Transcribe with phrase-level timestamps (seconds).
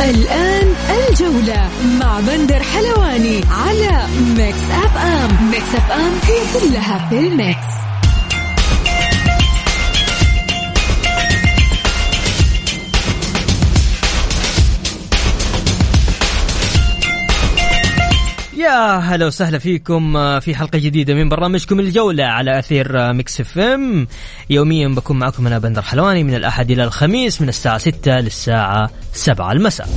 [0.00, 0.74] الآن
[1.08, 1.68] الجولة
[2.00, 4.06] مع بندر حلواني على
[4.36, 7.70] Mix FM Mix FM هي كلها في ال mix
[18.60, 23.40] يا هلا وسهلا فيكم آه، في حلقة جديدة من برنامجكم الجولة على أثير آه، Mix
[23.40, 24.06] FM.
[24.50, 29.52] يوميا بكون معكم أنا بندر حلواني من الأحد إلى الخميس من الساعة 6 للساعة 7
[29.52, 29.88] المساء.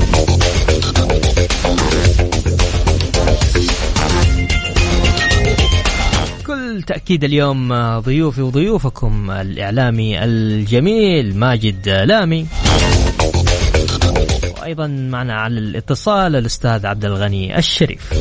[6.39, 12.47] بكل تأكيد اليوم آه، ضيوفي وضيوفكم الإعلامي الجميل ماجد لامي.
[14.63, 18.13] وأيضا معنا على الاتصال الأستاذ عبد الغني الشريف.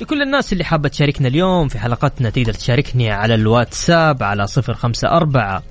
[0.00, 5.08] لكل الناس اللي حابة تشاركنا اليوم في حلقتنا تقدر تشاركني على الواتساب على صفر خمسة
[5.08, 5.62] أربعة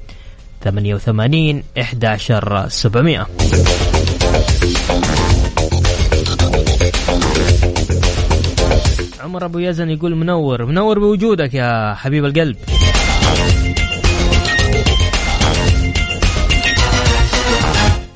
[0.64, 3.28] ثمانية وثمانين إحداشر سبعمائة
[9.20, 12.58] عمر أبو يزن يقول منور منور بوجودك يا حبيب القلب.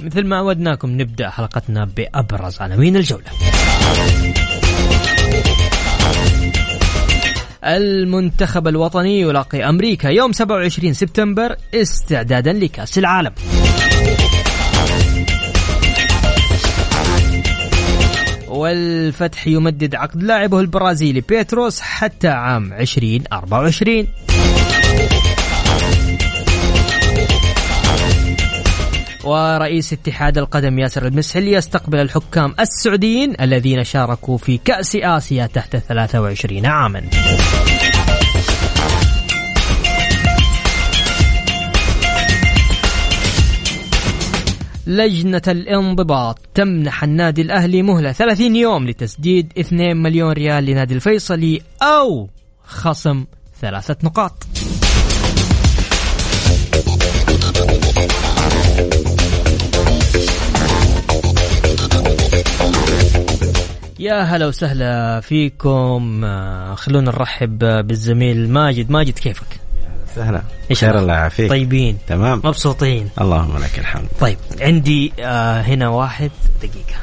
[0.05, 3.25] مثل ما عودناكم نبدأ حلقتنا بأبرز عناوين الجولة.
[7.63, 13.31] المنتخب الوطني يلاقي أمريكا يوم 27 سبتمبر استعدادا لكأس العالم.
[18.47, 24.07] والفتح يمدد عقد لاعبه البرازيلي بيتروس حتى عام 2024
[29.25, 36.65] ورئيس اتحاد القدم ياسر المسحلي يستقبل الحكام السعوديين الذين شاركوا في كأس آسيا تحت 23
[36.65, 37.01] عاما.
[44.87, 52.29] لجنة الانضباط تمنح النادي الأهلي مهلة 30 يوم لتسديد 2 مليون ريال لنادي الفيصلي أو
[52.63, 53.25] خصم
[53.61, 54.54] ثلاثة نقاط.
[64.05, 66.21] يا هلا وسهلا فيكم.
[66.25, 68.91] آه، خلونا نرحب بالزميل ماجد.
[68.91, 69.59] ماجد كيفك؟
[70.15, 70.41] سهلا.
[70.71, 71.13] إيش خير؟ الله.
[71.13, 71.49] يعافيك.
[71.49, 71.97] طيبين.
[72.07, 72.41] تمام.
[72.43, 73.09] مبسوطين.
[73.21, 74.07] اللهم لك الحمد.
[74.19, 76.31] طيب عندي آه هنا واحد.
[76.61, 76.99] دقيقة.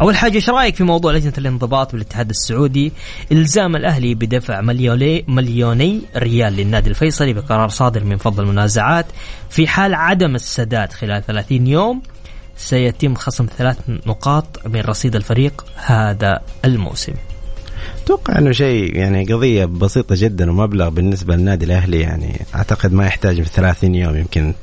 [0.00, 2.92] أول حاجة إيش رأيك في موضوع لجنة الانضباط بالاتحاد السعودي؟
[3.32, 9.06] إلزام الأهلي بدفع مليوني مليوني ريال للنادي الفيصلي بقرار صادر من فض المنازعات
[9.50, 12.02] في حال عدم السداد خلال 30 يوم.
[12.60, 17.12] سيتم خصم ثلاث نقاط من رصيد الفريق هذا الموسم.
[18.04, 23.42] أتوقع إنه شيء يعني قضية بسيطة جدا ومبلغ بالنسبة للنادي الأهلي يعني أعتقد ما يحتاج
[23.42, 24.54] في 30 يوم يمكن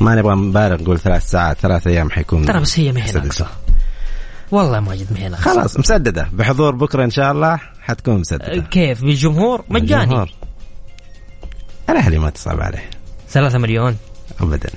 [0.00, 2.92] ما نبغى نبالغ نقول ثلاث ساعات ثلاث أيام حيكون ترى بس هي.
[2.92, 3.46] ناقصة
[4.50, 6.28] والله ماجد ناقصة خلاص مسددة.
[6.32, 10.26] بحضور بكرة إن شاء الله حتكون أه، مسدده كيف؟ بالجمهور؟ مجاني.
[11.90, 12.90] الأهلي ما تصعب عليه.
[13.28, 13.96] ثلاثة مليون؟
[14.40, 14.70] ابدا.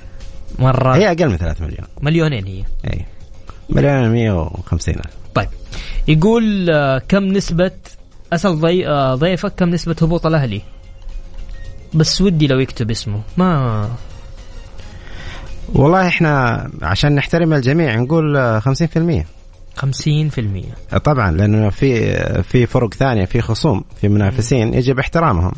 [0.58, 0.96] مرة.
[0.96, 1.86] هي أقل من 3 مليون.
[2.02, 2.64] مليونين هي.
[2.92, 3.04] إي.
[3.70, 5.06] مليون 150 ألف.
[5.34, 5.48] طيب.
[6.08, 7.70] يقول آه، كم نسبة
[8.32, 8.88] أسأل ضي...
[8.88, 10.62] آه، ضيفك كم نسبة هبوط الأهلي؟
[11.94, 13.20] بس ودي لو يكتب اسمه.
[13.36, 13.90] ما
[15.74, 19.24] والله إحنا عشان نحترم الجميع نقول آه، 50%
[19.76, 20.98] خمسين في المية.
[21.04, 25.52] طبعا لأنه في في فرق ثانية في خصوم في منافسين يجب احترامهم.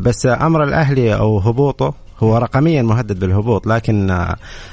[0.00, 4.26] بس أمر الأهلي أو هبوطه هو رقميا مهدد بالهبوط لكن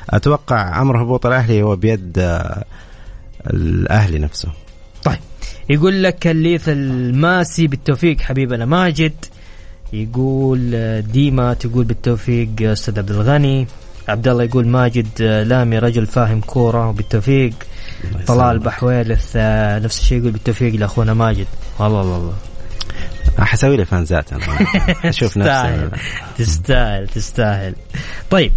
[0.10, 2.30] أتوقع أمر هبوط الأهلي هو بيد
[3.48, 4.50] الأهلي نفسه.
[5.04, 5.20] طيب
[5.70, 9.14] يقول لك الليث الماسي بالتوفيق حبيبنا ماجد
[9.94, 13.68] يقول ديما تقول بالتوفيق أستاذ عبد الغني.
[14.08, 17.54] عبد الله يقول ماجد لامي رجل فاهم كورة وبالتوفيق.
[18.28, 19.32] طلال بحويلث
[19.84, 21.48] نفس الشيء يقول بالتوفيق لأخونا ماجد.
[21.80, 22.34] والله والله والله.
[23.46, 24.44] حسوي لي فانزات أنا.
[25.10, 26.10] أشوف تستاهل نفسي.
[26.38, 27.08] تستاهل.
[27.08, 27.76] تستاهل
[28.30, 28.52] طيب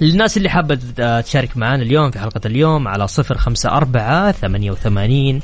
[0.00, 4.70] للناس اللي حابة آه، تشارك معنا اليوم في حلقة اليوم على صفر خمسة أربعة ثمانية
[4.70, 5.40] وثمانين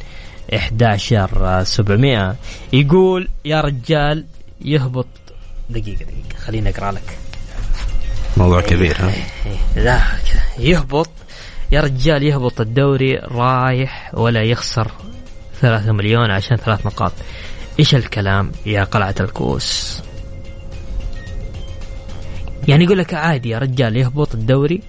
[0.57, 2.37] إحداشر سبعمائة
[2.73, 4.25] يقول يا رجال
[4.61, 5.07] يهبط.
[5.71, 6.39] دقيقة دقيقة.
[6.39, 7.19] خليني أقرأ لك.
[8.37, 9.13] موضوع كبير ها؟
[9.77, 10.01] لا
[10.59, 11.11] يهبط.
[11.73, 14.91] يا رجال يهبط الدوري رايح ولا يخسر
[15.61, 17.13] ثلاثة مليون عشان ثلاث نقاط.
[17.79, 20.03] إيش الكلام يا قلعة الكؤوس؟
[22.69, 24.81] يعني يقول لك عادي يا رجال يهبط الدوري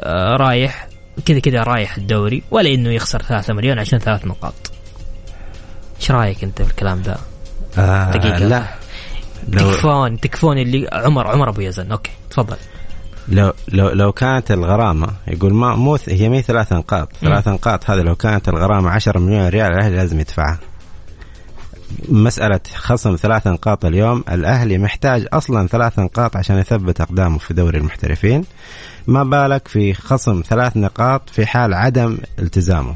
[0.00, 0.88] آه رايح
[1.24, 4.54] كذا كذا رايح الدوري ولا إنه يخسر ثلاثة مليون عشان ثلاث نقاط.
[6.00, 7.18] إيش رأيك أنت في الكلام ذا؟
[7.78, 8.38] آه دقيقة.
[8.38, 8.64] لا.
[9.48, 11.92] لو تكفون تكفون اللي عمر عمر أبو يزن.
[11.92, 12.56] okay تفضل.
[13.28, 17.08] لو لو لو كانت الغرامة يقول ما مو هي مي ثلاث نقاط.
[17.20, 20.58] ثلاث نقاط هذه لو كانت الغرامة 10 مليون ريال الاهلي لازم يدفعها.
[22.08, 24.24] مسألة خصم ثلاث نقاط اليوم.
[24.30, 28.44] الأهلي محتاج أصلا ثلاث نقاط عشان يثبت أقدامه في دوري المحترفين.
[29.06, 32.94] ما بالك في خصم ثلاث نقاط في حال عدم التزامه.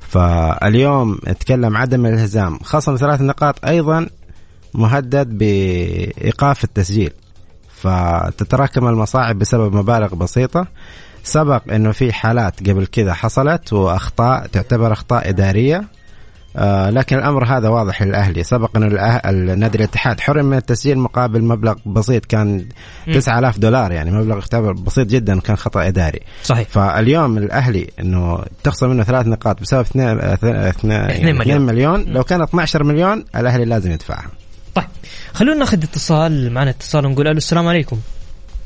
[0.00, 2.58] فاليوم اتكلم عدم الالتزام.
[2.58, 4.06] خصم ثلاث نقاط أيضا
[4.74, 7.10] مهدد بإيقاف التسجيل.
[7.76, 10.66] فتتراكم المصاعب بسبب مبالغ بسيطة.
[11.22, 15.84] سبق إنه في حالات قبل كذا حصلت وأخطاء تعتبر أخطاء إدارية.
[16.56, 18.42] آه لكن الأمر هذا واضح للأهلي.
[18.42, 22.66] سبق الأه- النادي الاتحاد حرم من التسجيل مقابل مبلغ بسيط كان
[23.12, 26.20] 9000 دولار يعني مبلغ يعتبر بسيط جدا كان خطأ إداري.
[26.42, 26.68] صحيح.
[26.68, 31.60] فاليوم الأهلي إنه تخصم منه ثلاث نقاط بسبب 2 اثنين 2 مليون.
[31.60, 32.04] مليون.
[32.04, 34.30] لو كان 12 مليون الأهلي لازم يدفعها.
[34.74, 34.84] طيب
[35.32, 37.98] خلونا ناخذ اتصال معنا اتصال ونقول ألو السلام عليكم.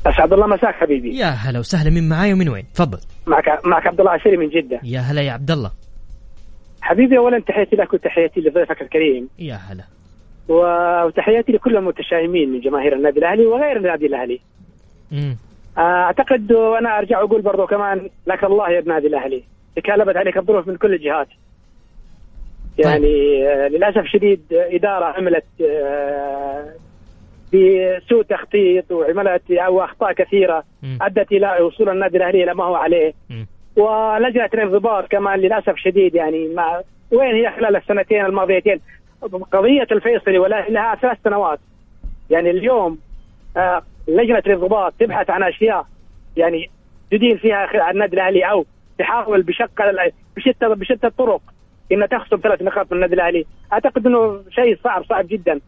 [0.05, 1.17] أسعد الله مساك حبيبي.
[1.17, 2.99] يا هلا وسهلا من معاي ومن وين؟ تفضل.
[3.27, 4.79] معك معك عبد الله عشيري من جدة.
[4.83, 5.71] يا هلا يا عبد الله.
[6.81, 9.29] حبيبي اولا تحياتي لك وتحياتي لضيفك الكريم.
[9.39, 9.83] يا هلا.
[10.49, 14.39] وتحياتي لكل المتشائمين من جماهير النادي الأهلي وغير النادي الأهلي.
[15.13, 15.37] امم
[15.77, 19.43] أعتقد وأنا أرجع أقول برضو كمان لك الله يا النادي الأهلي.
[19.75, 21.27] تكالبت عليك الظروف من كل الجهات.
[22.77, 26.73] يعني آه، للأسف شديد إدارة عملت آه،
[27.53, 30.63] بسوء تخطيط وعملت أو أخطاء كثيرة.
[31.01, 33.13] أدت إلى وصول النادي الأهلي إلى ما هو عليه.
[33.81, 38.79] ولجنة الانضباط كمان للأسف شديد يعني ما وين هي خلال السنتين الماضيتين؟
[39.51, 41.59] قضية الفيصلي ولا لها ثلاث سنوات.
[42.29, 42.97] يعني اليوم
[43.57, 45.85] آه لجنة الانضباط تبحث عن أشياء
[46.37, 46.69] يعني
[47.11, 48.65] تدين فيها خ- النادي الأهلي أو
[48.99, 49.71] تحاول بشق
[50.37, 51.41] بشتى بشتى الطرق
[51.91, 53.45] إنها تخصم ثلاث نقاط من النادي الأهلي.
[53.73, 55.59] أعتقد إنه شيء صعب صعب جدا.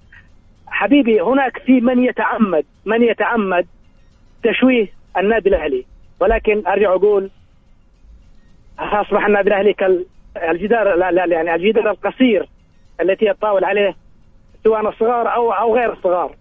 [0.67, 3.67] حبيبي هناك في من يتعمد من يتعمد
[4.43, 4.87] تشويه
[5.17, 5.85] النادي الأهلي.
[6.19, 7.29] ولكن أرجع أقول
[8.79, 12.49] اصبح النادي الأهلي كالجدار لا لا يعني الجدار القصير
[13.01, 13.95] التي يتطاول عليه
[14.63, 16.35] سواء الصغار أو أو غير الصغار.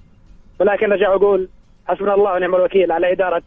[0.61, 1.49] ولكن ارجع أقول
[1.88, 3.43] حسبنا الله ونعم الوكيل على إدارة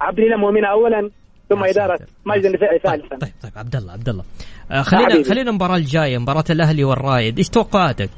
[0.00, 1.10] عبد الإله مؤمنه اولا
[1.48, 2.10] ثم إدارة ساتر.
[2.26, 4.24] ماجد النفيعي ثالثا طيب طيب عبد الله عبد الله.
[4.72, 5.24] آه خلينا حبيبي.
[5.24, 8.10] خلينا المباراة الجاية مباراة الأهلي والرايد إيش توقعاتك؟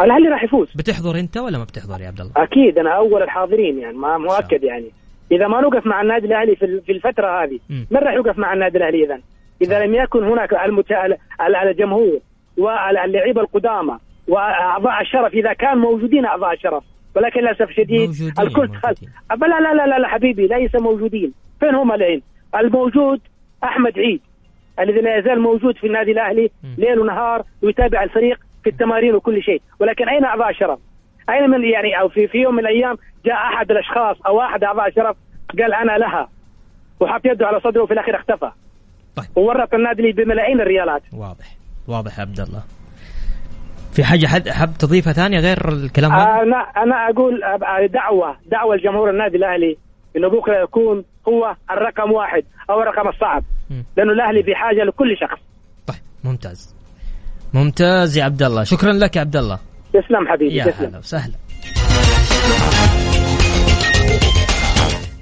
[0.00, 0.68] الأهلي راح يفوز.
[0.76, 4.64] بتحضر أنت ولا ما بتحضر يا عبد الله؟ أكيد أنا أول الحاضرين يعني ما مؤكد
[4.64, 4.90] يعني.
[5.32, 7.58] إذا ما نوقف مع النادي الأهلي في الفترة هذه.
[7.90, 9.20] من راح يوقف مع النادي الأهلي إذا
[9.62, 10.92] اذا لم يكن هناك المت...
[11.40, 12.18] على الجمهور
[12.58, 13.98] واللعيبه القدامى
[14.28, 16.84] وأعضاء الشرف إذا كان موجودين أعضاء الشرف
[17.16, 18.68] ولكن للأسف شديد الكل.
[18.68, 18.94] خل...
[19.30, 22.22] لا لا لا لا, لا حبيبي ليس موجودين فين هم الحين
[22.54, 23.20] الموجود
[23.64, 24.20] أحمد عيد
[24.80, 26.50] الذي لا يزال موجود في النادي الأهلي.
[26.78, 30.78] ليل ونهار ويتابع الفريق في التمارين وكل شيء ولكن أين أعضاء الشرف
[31.30, 34.88] أين من يعني أو في في يوم من الأيام جاء أحد الأشخاص أو أحد أعضاء
[34.88, 35.16] الشرف
[35.58, 36.28] قال أنا لها.
[37.00, 38.50] وحط يده على صدره وفي الأخير اختفى.
[39.16, 39.26] طيب.
[39.36, 41.02] وورط النادي بملايين الريالات.
[41.12, 41.46] واضح.
[41.88, 42.62] واضح يا عبد الله.
[43.92, 47.40] في حاجة حد حاب تضيفها ثانية غير الكلام هذا؟ أنا أنا أقول
[47.88, 49.76] دعوة دعوة لجمهور النادي الأهلي
[50.16, 53.44] إنه بكرة يكون هو الرقم واحد أو الرقم الصعب.
[53.96, 55.40] لأنه الأهلي بحاجه لكل شخص.
[55.86, 56.76] طيب ممتاز.
[57.54, 58.64] ممتاز يا عبد الله.
[58.64, 59.58] شكرا لك يا عبد الله.
[59.92, 60.88] تسلم حبيبي يا تسلم.
[60.88, 61.34] هلا وسهلا.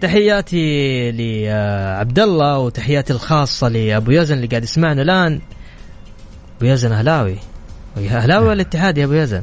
[0.00, 5.40] تحياتي لعبد الله وتحياتي الخاصة لأبو يزن اللي قاعد يسمعنا الآن.
[6.58, 7.36] أبو يزن أهلاوي.
[7.96, 9.42] أهلاوي ولا اتحاد يا أبو يزن.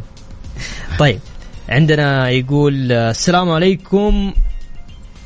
[1.00, 1.19] طيب
[1.69, 4.34] عندنا يقول السلام عليكم.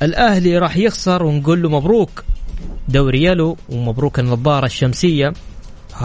[0.01, 2.24] الأهلي راح يخسر ونقول له مبروك.
[2.88, 5.27] دوري يلو ومبروك النظارة الشمسية.
[5.27, 5.34] ها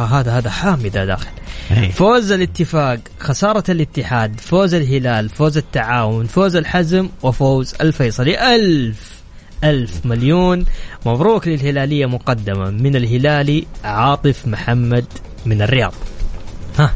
[0.04, 1.30] هذا هذا حامي ذا داخل.
[1.70, 1.90] إيه.
[1.90, 8.54] فوز الاتفاق خسارة الاتحاد فوز الهلال فوز التعاون فوز الحزم وفوز الفيصلي.
[8.54, 9.16] ألف
[9.64, 10.64] ألف مليون.
[11.06, 12.70] مبروك للهلالية مقدمة.
[12.70, 15.04] من الهلالي عاطف محمد
[15.46, 15.92] من الرياض.
[16.78, 16.92] ها.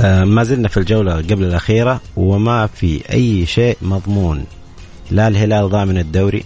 [0.00, 4.44] آه، ما زلنا في الجولة قبل الأخيرة وما في أي شيء مضمون.
[5.10, 6.44] لا الهلال ضامن الدوري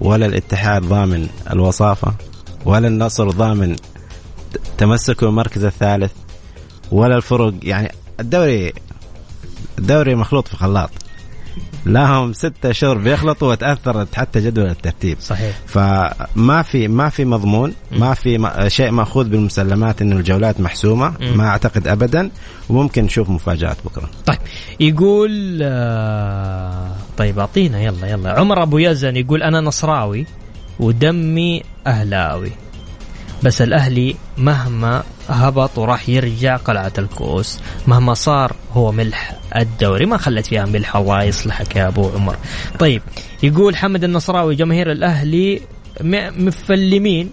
[0.00, 2.14] ولا الاتحاد ضامن الوصافة
[2.64, 3.76] ولا النصر ضامن
[4.56, 6.12] ت- تمسكه بالمركز الثالث
[6.92, 8.72] ولا الفرق يعني الدوري
[9.78, 10.90] الدوري مخلوط في خلاط
[11.86, 15.18] لهم ستة شهور بيخلطوا وتاثرت حتى جدول الترتيب.
[15.20, 15.56] صحيح.
[15.66, 21.88] فما في ما في مضمون ما في شيء مأخوذ بالمسلمات انه الجولات محسومة ما أعتقد
[21.88, 22.30] ابدا.
[22.68, 24.10] وممكن نشوف مفاجآت بكرة.
[24.26, 24.38] طيب
[24.80, 28.30] يقول آه طيب أعطينا يلا يلا.
[28.40, 30.26] عمر أبو يزن يقول أنا نصراوي
[30.80, 32.52] ودمي أهلاوي.
[33.42, 37.58] بس الأهلي مهما هبط وراح يرجع قلعة الكؤوس.
[37.86, 42.36] مهما صار هو ملح الدوري ما خلت فيها ملح الله يصلحك يا أبو عمر.
[42.78, 43.02] طيب
[43.42, 45.60] يقول حمد النصراوي جماهير الأهلي
[46.00, 47.30] م- مفلمين.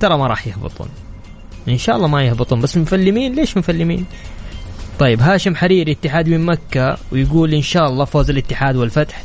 [0.00, 0.88] ترى ما راح يهبطون.
[1.68, 4.04] إن شاء الله ما يهبطون بس مفلمين؟ ليش مفلمين؟
[4.98, 9.22] طيب هاشم حريري اتحاد من مكة ويقول إن شاء الله فوز الاتحاد والفتح.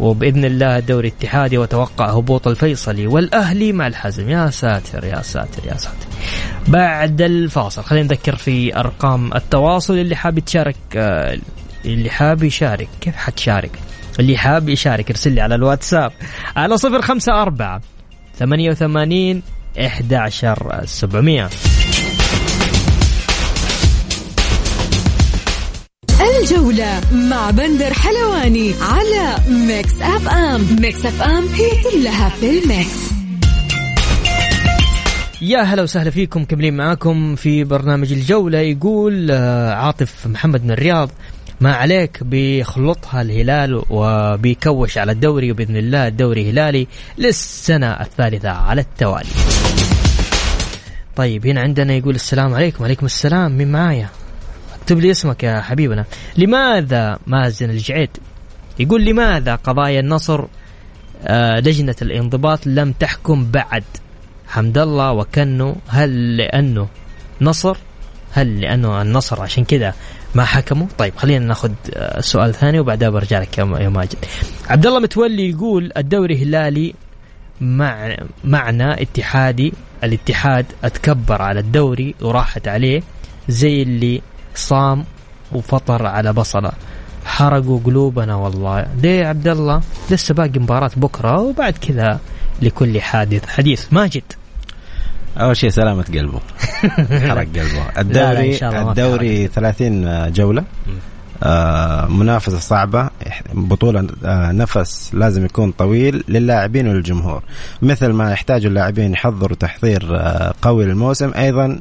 [0.00, 4.28] وبإذن الله الدوري الاتحادي وتوقع هبوط الفيصلي والأهلي مع الحزم.
[4.30, 6.06] يا ساتر يا ساتر يا ساتر.
[6.68, 11.38] بعد الفاصل خلينا نذكر في أرقام التواصل اللي حاب تشارك آه،
[11.84, 12.88] اللي حاب يشارك.
[13.00, 13.70] كيف حتشارك؟
[14.20, 16.12] اللي حاب يشارك ارسل لي على الواتساب
[16.56, 17.80] على صفر خمسة أربعة
[18.38, 19.42] ثمانية وثمانين
[19.78, 21.50] 11700
[26.40, 32.98] الجولة مع بندر حلواني على Mix FM Mix FM هي كلها في ال Mix.
[35.42, 38.58] يا هلا وسهلا فيكم كملين معاكم في برنامج الجولة.
[38.58, 41.10] يقول آه، عاطف محمد من الرياض
[41.60, 46.86] ما عليك بيخلطها الهلال وبيكوش على الدوري وبإذن الله الدوري هلالي
[47.18, 49.30] للسنة الثالثة على التوالي.
[51.16, 52.82] طيب هنا عندنا يقول السلام عليكم.
[52.82, 53.58] وعليكم السلام.
[53.58, 54.08] مين معايا؟
[54.90, 56.04] اكتب لي اسمك يا حبيبنا.
[56.36, 58.10] لماذا مازن الجعيد؟
[58.78, 60.44] يقول لماذا قضايا النصر
[61.24, 63.84] آه، لجنة الانضباط لم تحكم بعد؟
[64.48, 66.88] حمد الله وكنو هل لأنه
[67.40, 67.76] نصر؟
[68.32, 69.94] هل لأنه النصر؟ عشان كذا
[70.34, 74.24] ما حكموا؟ طيب خلينا ناخذ آه، سؤال ثاني وبعدها برجع لك يا ماجد
[74.68, 76.94] عبد الله متولي يقول الدوري هلالي
[77.60, 79.72] مع معنى اتحادي
[80.04, 83.02] الاتحاد أتكبر على الدوري وراحت عليه
[83.48, 84.20] زي اللي
[84.60, 85.04] صام
[85.52, 86.72] وفطر على بصله
[87.24, 88.86] حرقوا قلوبنا والله.
[89.02, 92.18] ليه يا عبد الله لسه باقي مباراة بكرة وبعد كذا
[92.62, 93.46] لكل حادث.
[93.48, 94.22] حديث ماجد.
[95.36, 96.40] أول شيء سلامة قلبه.
[97.28, 97.84] حرق قلبه.
[97.94, 100.64] لا، الدوري ما في الدوري 30 جولة.
[101.42, 103.06] آه منافسة صعبة.
[103.06, 107.42] إح- بطولة آه نفس لازم يكون طويل للاعبين وللجمهور.
[107.82, 111.32] مثل ما يحتاج اللاعبين يحضروا تحضير آه قوي للموسم.
[111.36, 111.80] أيضا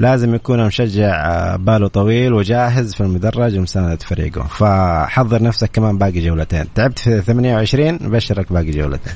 [0.00, 4.42] لازم يكون المشجع آه، باله طويل وجاهز في المدرج ومساندة فريقه.
[4.42, 6.64] فحضر نفسك كمان باقي جولتين.
[6.74, 9.12] تعبت في 28 بشرك باقي جولتين.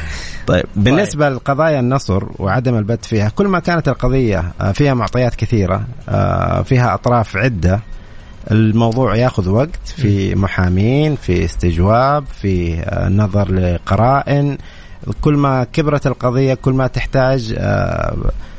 [0.46, 5.84] طيب بالنسبة لقضايا النصر وعدم البت فيها كل ما كانت القضية آه، فيها معطيات كثيرة
[6.08, 7.80] آه، فيها أطراف عدة
[8.50, 14.58] الموضوع ياخذ وقت في محامين في استجواب في نظر لقرائن.
[15.20, 17.54] كل ما كبرت القضية كل ما تحتاج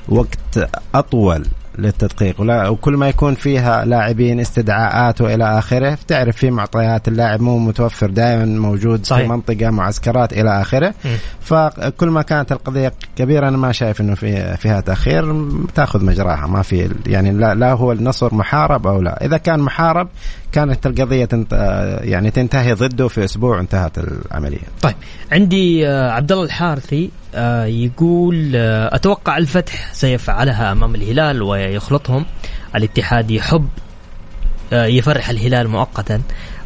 [0.09, 1.45] وقت أطول.
[1.77, 2.41] للتدقيق.
[2.41, 8.09] ولا وكل ما يكون فيها لاعبين استدعاءات وإلى آخره تعرف في معطيات اللاعب مو متوفر
[8.09, 9.21] دائما موجود صحيح.
[9.21, 10.93] في منطقة معسكرات إلى آخره.
[11.41, 16.47] فكل ما كانت القضية كبيرة أنا ما شايف إنه في فيها تأخير تأخذ مجراها.
[16.47, 19.25] ما في يعني لا, لا هو النصر محارب أو لا.
[19.25, 20.07] إذا كان محارب
[20.51, 21.53] كانت القضية تنت
[22.01, 24.67] يعني تنتهي ضده في أسبوع انتهت العملية.
[24.81, 24.95] طيب
[25.31, 32.25] عندي آه، عبد الله الحارثي آه، يقول آه، أتوقع الفتح سيفعلها أمام الهلال ويخلطهم.
[32.75, 33.67] الاتحاد يحب
[34.73, 36.21] آه، يفرح الهلال مؤقتا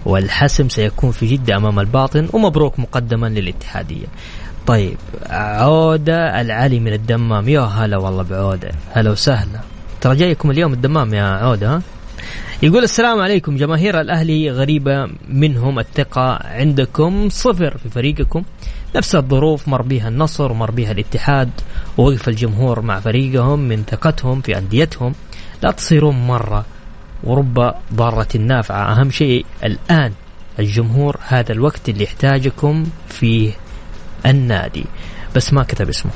[0.05, 4.05] والحسم سيكون في جدة أمام الباطن ومبروك مقدما للاتحادية.
[4.67, 4.97] طيب
[5.29, 7.49] عودة العلي من الدمام.
[7.49, 8.71] يا هلا والله بعودة.
[8.93, 9.59] هلا وسهلا.
[10.01, 11.81] ترى جايكم اليوم الدمام يا عودة ها؟
[12.63, 18.43] يقول السلام عليكم جماهير الأهلي غريبة منهم الثقة عندكم صفر في فريقكم.
[18.95, 21.49] نفس الظروف مر بها النصر ومر بها الاتحاد
[21.97, 25.13] ووقف الجمهور مع فريقهم من ثقتهم في أنديتهم.
[25.63, 26.65] لا تصيرون مرة
[27.23, 30.11] ورب ضارة نافعة أهم شيء الآن
[30.59, 33.51] الجمهور هذا الوقت اللي يحتاجكم فيه
[34.25, 34.85] النادي.
[35.35, 36.11] بس ما كتب اسمه.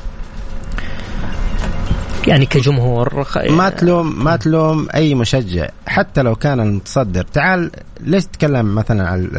[2.28, 3.26] يعني كجمهور.
[3.50, 9.30] ما تلوم ما تلوم أي مشجع حتى لو كان المتصدر تعال ليش تتكلم مثلا عن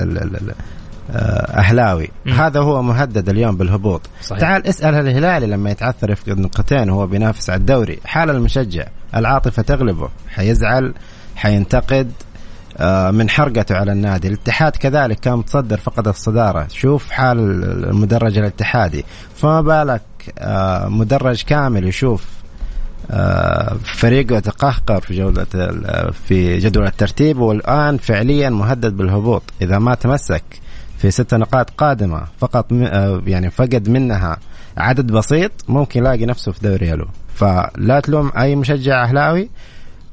[1.11, 2.11] آه، أهلاوي.
[2.26, 4.40] هذا هو مهدد اليوم بالهبوط صحيح.
[4.40, 10.09] تعال اسأل الهلالي لما يتعثر يفقد نقطتين وهو بينافس على الدوري حال المشجع العاطفة تغلبه
[10.28, 10.95] حيزعل
[11.37, 12.12] حينتقد
[12.78, 17.38] آه، من حرقته على النادي الاتحاد كذلك كان متصدر فقد الصدارة شوف حال
[17.85, 19.05] المدرج الاتحادي
[19.37, 20.02] فما بالك
[20.38, 22.25] آه، مدرج كامل يشوف
[23.10, 25.44] آه، فريقه تقهقر في جولة
[26.28, 29.42] في جدول الترتيب والآن فعليا مهدد بالهبوط.
[29.62, 30.42] إذا ما تمسك
[30.98, 34.36] في ست نقاط قادمة فقط آه، يعني فقد منها
[34.76, 37.06] عدد بسيط ممكن يلاقي نفسه في دوري يلو.
[37.34, 39.48] فلا تلوم أي مشجع أهلاوي.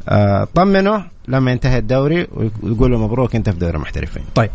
[0.10, 2.28] آه، طمنه لما ينتهي الدوري
[2.64, 4.50] ويقول له مبروك أنت في دوري المحترفين طيب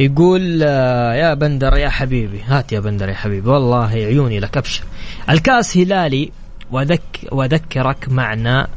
[0.00, 2.40] يقول آه، يا بندر يا حبيبي.
[2.46, 4.84] هات يا بندر يا حبيبي والله عيوني لك أبشر.
[5.30, 6.30] الكاس هلالي
[6.72, 8.68] وذك واذكرك معنا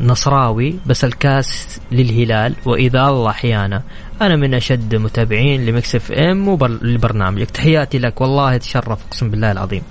[0.00, 3.82] نصراوي بس الكاس للهلال وإذا الله أحيانا.
[4.22, 8.20] أنا من أشد متابعين ل Mix FM ولبرنامجك تحياتي لك.
[8.20, 9.82] والله تشرف أقسم بالله العظيم.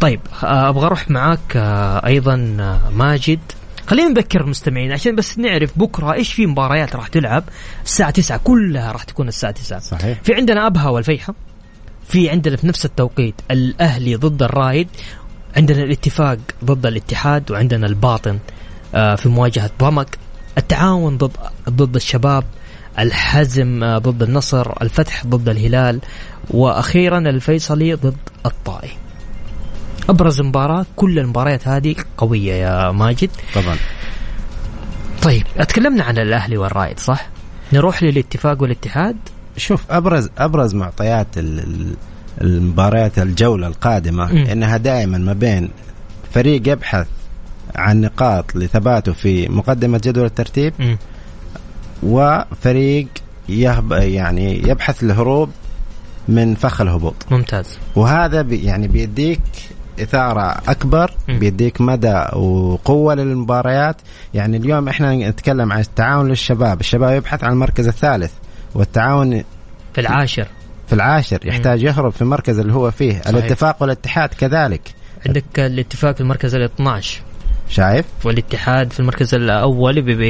[0.00, 3.40] طيب آه، أبغى أروح معاك آه، أيضا آه، ماجد.
[3.86, 7.44] خلينا نذكر المستمعين عشان بس نعرف بكرة إيش في مباريات راح تلعب
[7.84, 10.18] الساعة 9 كلها راح تكون الساعة 9 صحيح.
[10.22, 11.34] في عندنا أبها والفيحة
[12.08, 14.88] في عندنا في نفس التوقيت الأهلي ضد الرايد
[15.56, 18.38] عندنا الاتفاق ضد الاتحاد وعندنا الباطن
[18.94, 20.18] آه، في مواجهة ضمك
[20.58, 21.32] التعاون ضد
[21.70, 22.44] ضد الشباب
[22.98, 26.00] الحزم آه، ضد النصر الفتح ضد الهلال
[26.50, 28.90] وأخيرا الفيصلي ضد الطائي.
[30.08, 33.30] أبرز مباراة كل المباريات هذه قوية يا ماجد.
[33.54, 33.76] طبعا.
[35.22, 37.28] طيب اتكلمنا عن الأهلي والرايد صح؟
[37.72, 39.16] نروح للاتفاق والاتحاد؟
[39.56, 41.96] شوف أبرز أبرز معطيات ال-
[42.40, 44.46] المباريات الجولة القادمة مم.
[44.46, 45.70] إنها دائما ما بين
[46.32, 47.06] فريق يبحث
[47.76, 50.98] عن نقاط لثباته في مقدمة جدول الترتيب مم.
[52.02, 53.06] وفريق
[53.48, 55.50] يهب يعني يبحث الهروب
[56.28, 59.40] من فخ الهبوط ممتاز وهذا بي يعني بيديك
[60.00, 61.38] إثارة أكبر م.
[61.38, 63.96] بيديك مدى وقوة للمباريات
[64.34, 68.32] يعني اليوم إحنا نتكلم عن التعاون للشباب الشباب يبحث عن المركز الثالث
[68.74, 69.44] والتعاون
[69.94, 70.46] في العاشر
[70.86, 73.12] في العاشر يحتاج يهرب في المركز اللي هو فيه.
[73.12, 73.26] صحيح.
[73.26, 74.94] الاتفاق والاتحاد كذلك.
[75.26, 77.22] عندك الاتفاق في المركز ال 12
[77.68, 80.20] شايف؟ والاتحاد في المركز الأول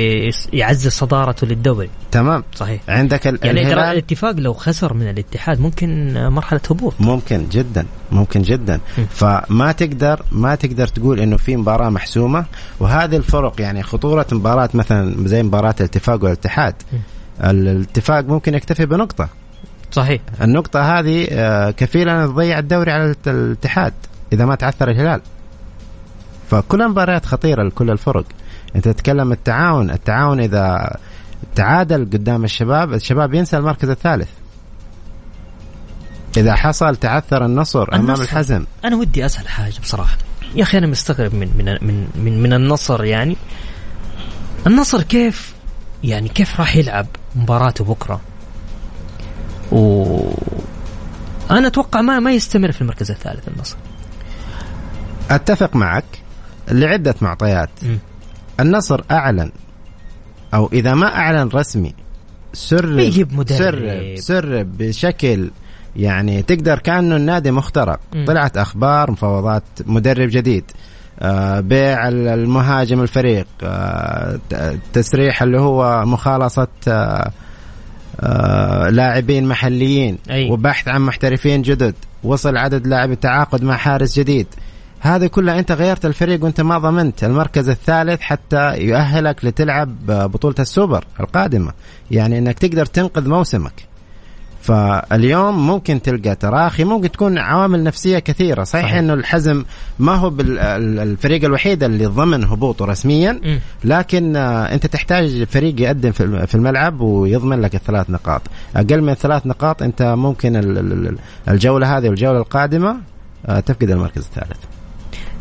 [0.52, 1.90] يعزز صدارته للدوري.
[2.10, 2.44] تمام.
[2.54, 2.80] صحيح.
[2.88, 6.94] عندك ال- يعني الهلال؟ الاتفاق لو خسر من الاتحاد ممكن مرحلة هبوط.
[7.00, 8.76] ممكن جدا ممكن جدا.
[8.98, 9.02] م.
[9.10, 12.44] فما تقدر ما تقدر تقول إنه في مباراة محسومة.
[12.80, 16.74] وهذه الفرق يعني خطورة مباراة مثلا زي مباراة الاتفاق والاتحاد.
[16.92, 16.96] م.
[17.44, 19.28] الاتفاق ممكن يكتفي بنقطة.
[19.92, 20.20] صحيح.
[20.42, 23.92] النقطة هذه آه، كفيلة أن تضيع الدوري على الات- الاتحاد
[24.32, 25.20] إذا ما تعثر الهلال.
[26.50, 28.24] فكل المباريات خطيرة لكل الفرق.
[28.76, 30.96] أنت تتكلم التعاون التعاون إذا
[31.54, 34.28] تعادل قدام الشباب الشباب ينسى المركز الثالث.
[36.36, 38.22] إذا حصل تعثر النصر أمام النصر.
[38.22, 38.64] الحزم.
[38.84, 40.16] أنا ودي أسأل حاجة بصراحة.
[40.54, 43.36] يا أخي أنا مستغرب من من من من, من النصر يعني.
[44.66, 45.54] النصر كيف
[46.04, 48.20] يعني كيف راح يلعب مباراته بكرة؟
[49.72, 50.06] و
[51.50, 53.76] أنا أتوقع ما ما يستمر في المركز الثالث النصر
[55.30, 56.04] أتفق معك
[56.70, 57.98] لعدة معطيات مم.
[58.60, 59.50] النصر أعلن
[60.54, 61.94] أو إذا ما أعلن رسمي
[62.52, 63.56] سرب مدرب.
[63.58, 65.50] سرب سرب بشكل
[65.96, 68.24] يعني تقدر كأنه النادي مخترق مم.
[68.24, 70.64] طلعت أخبار مفاوضات مدرب جديد
[71.20, 74.38] آه، بيع ال- المهاجم الفريق آه،
[74.92, 77.30] تسريح اللي هو مخالصة آه،
[78.20, 80.50] آه، لاعبين محليين أي.
[80.50, 84.46] وبحث عن محترفين جدد وصل عدد لاعب التعاقد مع حارس جديد.
[85.00, 87.24] هذه كلها أنت غيرت الفريق وأنت ما ضمنت.
[87.24, 91.72] المركز الثالث حتى يؤهلك لتلعب بطولة السوبر القادمة.
[92.10, 93.95] يعني إنك تقدر تنقذ موسمك.
[94.66, 98.96] فاليوم ممكن تلقى تراخي ممكن تكون عوامل نفسية كثيرة صحيح, صحيح.
[98.98, 99.64] إنه الحزم
[99.98, 103.60] ما هو الفريق الوحيد اللي ضمن هبوطه رسميا مم.
[103.84, 108.42] لكن آه، أنت تحتاج فريق يقدم في الم- في الملعب ويضمن لك الثلاث نقاط
[108.76, 112.96] أقل من ثلاث نقاط أنت ممكن ال- ال- ال- الجولة هذه والجولة القادمة
[113.46, 114.58] آه، تفقد المركز الثالث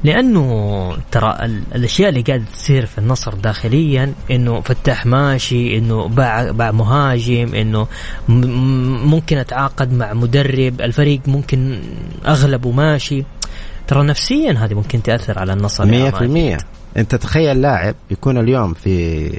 [0.05, 6.51] لأنه ترى ال- الأشياء اللي قاعدة تصير في النصر داخليا إنه فتح ماشي إنه باع
[6.51, 7.87] باع مهاجم إنه
[8.29, 11.79] ممكن أتعاقد مع مدرب الفريق ممكن
[12.27, 13.23] أغلبه ماشي.
[13.87, 16.61] ترى نفسيا هذه ممكن تأثر على النصر يا 100% ماجد.
[16.97, 19.29] أنت تخيل لاعب يكون اليوم في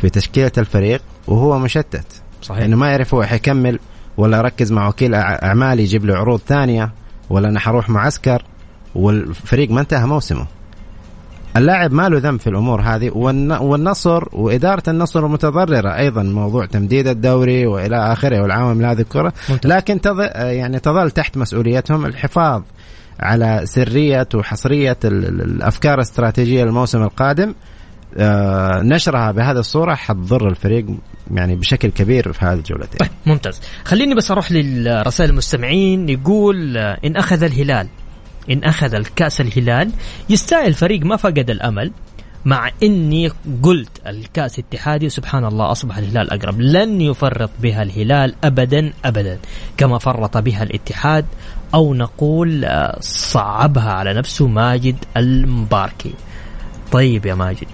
[0.00, 2.06] في تشكيلة الفريق وهو مشتت.
[2.42, 2.62] صحيح.
[2.64, 3.78] إنه ما يعرف هو حيكمل
[4.16, 6.90] ولا ركز مع وكيل أعمال يجيب له عروض ثانية
[7.30, 8.42] ولا أنا حروح معسكر
[8.98, 10.46] والفريق ما انتهى موسمه.
[11.56, 17.06] اللاعب ما له ذنب في الأمور هذه والن- والنصر وإدارة النصر متضرره أيضا موضوع تمديد
[17.06, 19.32] الدوري وإلى آخره والعوامل هذه الكرة.
[19.64, 22.62] لكن تظل يعني تظل تحت مسؤوليتهم الحفاظ
[23.20, 27.54] على سرية وحصرية ال- ال- الأفكار الاستراتيجية للموسم القادم.
[28.16, 30.86] آه، نشرها بهذه الصورة حتضر الفريق
[31.34, 32.98] يعني بشكل كبير في هذه الجولتين.
[32.98, 33.60] طيب ممتاز.
[33.84, 37.88] خليني بس أروح للرسائل المستمعين يقول آه، إن أخذ الهلال
[38.50, 39.90] إن أخذ الكأس الهلال
[40.30, 41.92] يستاهل الفريق ما فقد الأمل.
[42.44, 43.30] مع إني
[43.62, 46.60] قلت الكأس اتحادي سبحان الله أصبح الهلال أقرب.
[46.60, 49.38] لن يفرط بها الهلال ابدا ابدا.
[49.76, 51.24] كما فرط بها الاتحاد
[51.74, 56.14] أو نقول آه، صعبها على نفسه ماجد المباركي.
[56.92, 57.68] طيب يا ماجد.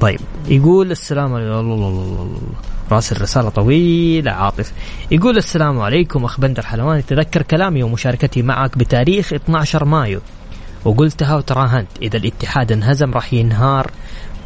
[0.00, 2.38] طيب يقول السلام عليكم.
[2.88, 4.72] الله الله الله الله راس الرسالة طويلة عاطف
[5.10, 7.02] يقول السلام عليكم أخ بندر حلواني.
[7.02, 10.20] تذكر كلامي ومشاركتي معك بتاريخ 12 مايو.
[10.84, 11.88] وقلتها وتراهنت.
[12.02, 13.90] إذا الاتحاد انهزم راح ينهار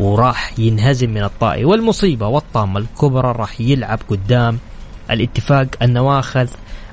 [0.01, 1.65] وراح ينهزم من الطائي.
[1.65, 4.59] والمصيبة والطامة الكبرى راح يلعب قدام
[5.11, 6.49] الاتفاق النواخذ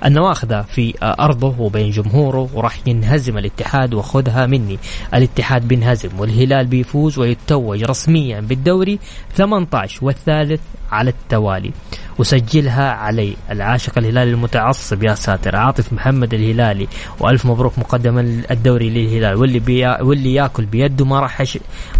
[0.06, 4.80] النواخذة في أرضه وبين جمهوره وراح ينهزم الاتحاد وخذها مني.
[5.14, 9.00] الاتحاد بينهزم والهلال بيفوز ويتوج رسميا بالدوري
[9.36, 11.72] 18 والثالث على التوالي.
[12.20, 13.36] وسجلها علي.
[13.52, 15.56] العاشق الهلالي المتعصب يا ساتر.
[15.56, 16.88] عاطف محمد الهلالي.
[17.20, 19.36] وألف مبروك مقدما الدوري للهلال.
[19.36, 21.44] واللي بيا واللي ياكل بيده ما راح.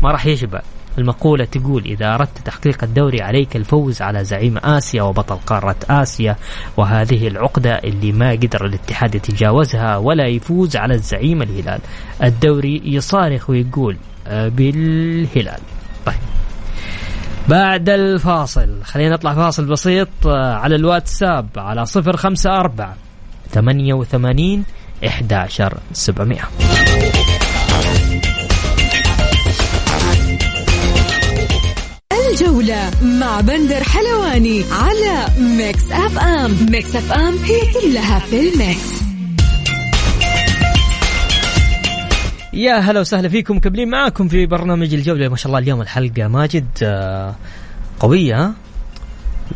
[0.04, 0.62] ما راح يشبع.
[0.98, 6.36] المقولة تقول إذا أردت تحقيق الدوري عليك الفوز على زعيم آسيا وبطل قارة آسيا
[6.78, 11.80] وهذه العقدة اللي ما قدر الاتحاد يتجاوزها ولا يفوز على الزعيم الهلال.
[12.24, 13.98] الدوري يصارخ ويقول
[14.28, 15.60] أه، بالهلال.
[16.06, 16.16] طيب.
[17.48, 22.96] بعد الفاصل خلينا نطلع فاصل بسيط أه، على الواتساب على صفر خمسة أربعة
[23.52, 24.64] ثمانية وثمانين
[25.04, 26.40] 11 700
[33.40, 36.52] مع بندر حلواني على Mix FM.
[36.72, 39.04] Mix FM هي كلها في ال Mix.
[42.54, 45.28] يا هلا وسهلا فيكم مكملين معاكم في برنامج الجولة.
[45.28, 47.36] ما شاء الله اليوم الحلقة ماجد آه،
[48.00, 48.46] قوية.
[48.46, 48.54] ها؟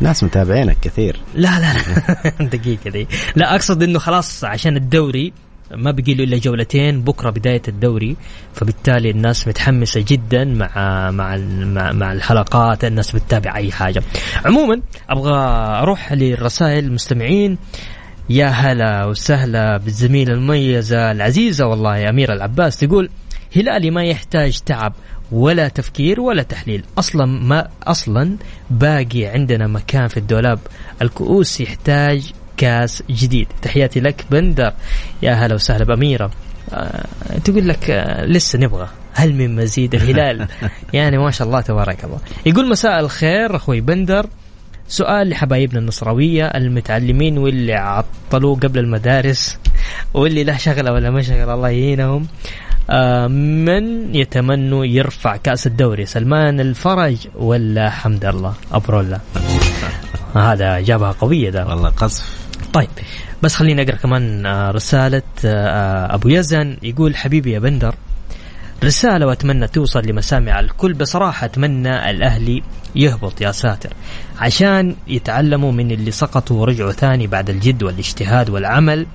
[0.00, 1.20] ناس متابعينك كثير.
[1.34, 5.32] لا لا لا دقيقة دي لا أقصد إنه خلاص عشان الدوري
[5.76, 8.16] ما بقي له إلا جولتين بكرة بداية الدوري.
[8.54, 14.02] فبالتالي الناس متحمسة جدا مع مع مع, مع الحلقات الناس بتتابع أي حاجة.
[14.44, 15.34] عموما أبغى
[15.82, 17.58] أروح للرسائل المستمعين
[18.30, 22.76] يا هلا وسهلا بالزميلة المميزة العزيزة والله يا أميرة العباس.
[22.76, 23.08] تقول
[23.56, 24.92] هلالي ما يحتاج تعب
[25.32, 26.84] ولا تفكير ولا تحليل.
[26.98, 28.36] أصلا ما أصلا
[28.70, 30.58] باقي عندنا مكان في الدولاب.
[31.02, 33.48] الكؤوس يحتاج كاس جديد.
[33.62, 34.72] تحياتي لك بندر.
[35.22, 36.30] يا هلا وسهلا بأميرة.
[36.72, 37.06] آه
[37.44, 38.88] تقول لك آه لسه نبغى.
[39.14, 40.48] هل من مزيد الهلال؟
[40.92, 42.18] يعني ما شاء الله تبارك الله.
[42.46, 44.26] يقول مساء الخير أخوي بندر.
[44.88, 49.58] سؤال لحبايبنا النصراوية المتعلمين واللي عطلوا قبل المدارس
[50.14, 52.26] واللي له شغلة ولا ما شغلة الله يهينهم.
[52.90, 59.20] آه من يتمنوا يرفع كأس الدوري سلمان الفرج ولا حمد الله؟ أبرولا
[60.34, 61.66] هذا جابها قوية ده.
[61.66, 62.43] والله قصف.
[62.74, 62.88] طيب
[63.42, 67.94] بس خليني أقرأ كمان آه، رسالة آه، أبو يزن يقول حبيبي يا بندر
[68.84, 72.62] رسالة وأتمنى توصل لمسامع الكل بصراحة أتمنى الأهلي
[72.94, 73.90] يهبط يا ساتر
[74.38, 79.06] عشان يتعلموا من اللي سقطوا ورجعوا ثاني بعد الجد والاجتهاد والعمل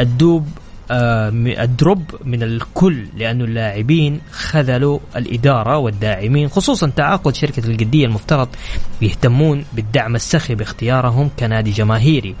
[0.00, 0.48] الدوب
[0.90, 8.48] آه، الدروب من الكل لأن اللاعبين خذلوا الإدارة والداعمين خصوصا تعاقد شركة القدية المفترض
[9.02, 12.34] يهتمون بالدعم السخي باختيارهم كنادي جماهيري.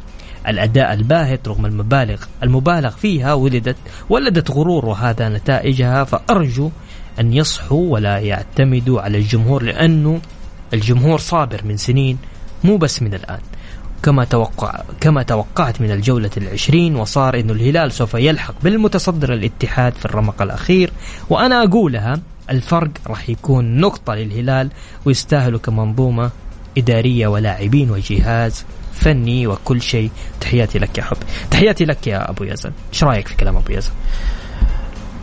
[0.48, 3.76] الأداء الباهت رغم المبالغ المبالغ فيها ولدت
[4.08, 6.70] ولدت غرور وهذا نتائجها فأرجو
[7.20, 10.20] أن يصحوا ولا يعتمدوا على الجمهور لأنه
[10.74, 12.18] الجمهور صابر من سنين
[12.64, 13.40] مو بس من الآن.
[14.02, 20.04] كما توقع كما توقعت من الجولة العشرين وصار أن الهلال سوف يلحق بالمتصدر الاتحاد في
[20.04, 20.90] الرمق الأخير.
[21.30, 24.68] وأنا أقولها الفرق راح يكون نقطة للهلال
[25.04, 26.30] ويستاهلوا كمنظومة
[26.78, 28.64] إدارية ولاعبين وجهاز.
[28.94, 30.10] فني وكل شيء.
[30.40, 31.16] تحياتي لك يا حب.
[31.50, 32.72] تحياتي لك يا أبو يزن.
[32.92, 33.90] إيش رأيك في كلام أبو يزن؟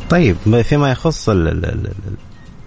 [0.10, 1.92] طيب فيما يخص ال ال ال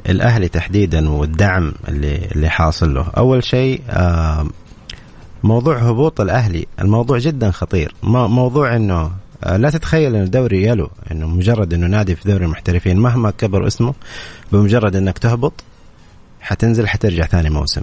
[0.09, 3.07] الأهلي تحديدا والدعم اللي اللي حاصل له.
[3.17, 3.81] أول شيء
[5.45, 6.67] موضوع هبوط الأهلي.
[6.81, 7.95] الموضوع جدا خطير.
[8.03, 9.13] موضوع إنه
[9.45, 10.91] آه، لا تتخيل ان الدوري يلو.
[11.13, 13.95] إنه مجرد إنه نادي في دوري المحترفين مهما كبر اسمه
[14.53, 15.65] بمجرد إنك تهبط
[16.41, 17.83] حتنزل حترجع ثاني موسم.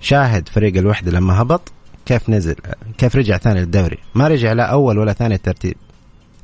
[0.00, 1.72] شاهد فريق الوحدة لما هبط
[2.10, 2.54] كيف نزل
[2.98, 5.76] كيف رجع ثاني للدوري؟ ما رجع لا أول ولا ثاني الترتيب.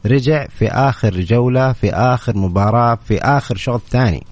[0.06, 4.26] رجع في آخر جولة في آخر مباراة في آخر شوط ثاني.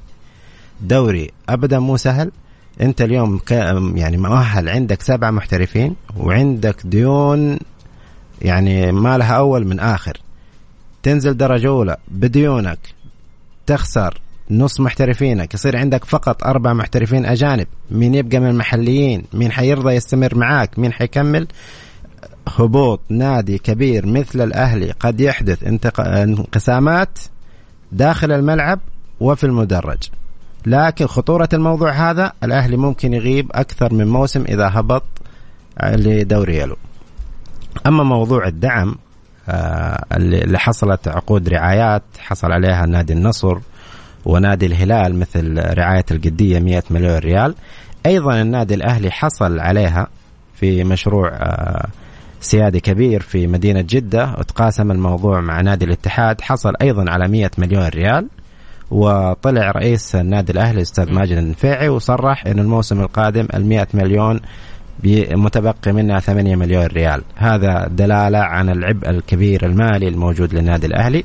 [0.81, 2.33] دوري ابدا مو سهل.
[2.81, 3.41] أنت اليوم
[3.95, 7.59] يعني مؤهل عندك سبعه محترفين وعندك ديون
[8.43, 10.17] يعني ما لها أول من آخر.
[11.03, 12.79] تنزل درجة أولى بديونك
[13.67, 14.21] تخسر.
[14.51, 17.67] نص محترفينك يصير عندك فقط أربع محترفين أجانب.
[17.91, 21.47] مين يبقى من المحليين؟ مين حيرضى يستمر معاك؟ مين حيكمل؟
[22.49, 27.19] هبوط نادي كبير مثل الأهلي قد يحدث انقسامات
[27.93, 28.81] داخل الملعب
[29.21, 30.03] وفي المدرج.
[30.67, 35.05] لكن خطورة الموضوع هذا الأهلي ممكن يغيب أكثر من موسم إذا هبط
[35.83, 36.77] لدوري يلو.
[37.87, 38.95] أما موضوع الدعم
[39.49, 43.59] آه، اللي حصلت عقود رعايات حصل عليها نادي النصر
[44.27, 47.55] ونادي الهلال مثل رعاية القدية 100 مليون ريال.
[48.07, 50.07] أيضا النادي الأهلي حصل عليها
[50.55, 51.87] في مشروع آه،
[52.41, 54.35] سيادي كبير في مدينة جدة.
[54.39, 56.41] وتقاسم الموضوع مع نادي الاتحاد.
[56.41, 58.29] حصل أيضا على 100 مليون ريال.
[58.91, 64.41] وطلع رئيس النادي الأهلي الأستاذ ماجد النفيعي وصرح أن الموسم القادم ال 100 مليون
[65.33, 67.23] متبقي منها 8 مليون ريال.
[67.37, 71.25] هذا دلالة عن العبء الكبير المالي الموجود للنادي الأهلي.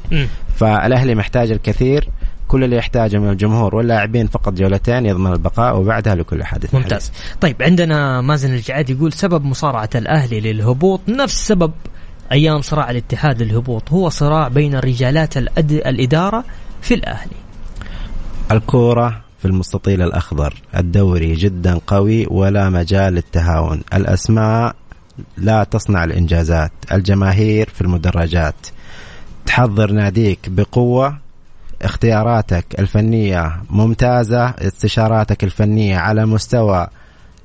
[0.55, 2.09] فالأهلي محتاج الكثير
[2.49, 7.09] كل اللي يحتاجه من الجمهور واللاعبين فقط جولتين يضمن البقاء وبعدها لكل حادث ممتاز.
[7.09, 7.39] حديث.
[7.41, 11.71] طيب عندنا مازن الجعاد يقول سبب مصارعة الأهلي للهبوط نفس سبب
[12.31, 15.71] أيام صراع الاتحاد للهبوط هو صراع بين رجالات الأد...
[15.71, 16.43] الإدارة
[16.81, 17.35] في الأهلي.
[18.51, 20.53] الكورة في المستطيل الأخضر.
[20.77, 23.81] الدوري جدا قوي ولا مجال للتهاون.
[23.93, 24.75] الأسماء
[25.37, 26.71] لا تصنع الإنجازات.
[26.91, 28.67] الجماهير في المدرجات.
[29.45, 31.28] تحضر ناديك بقوة
[31.81, 36.87] اختياراتك الفنية ممتازة استشاراتك الفنية على مستوى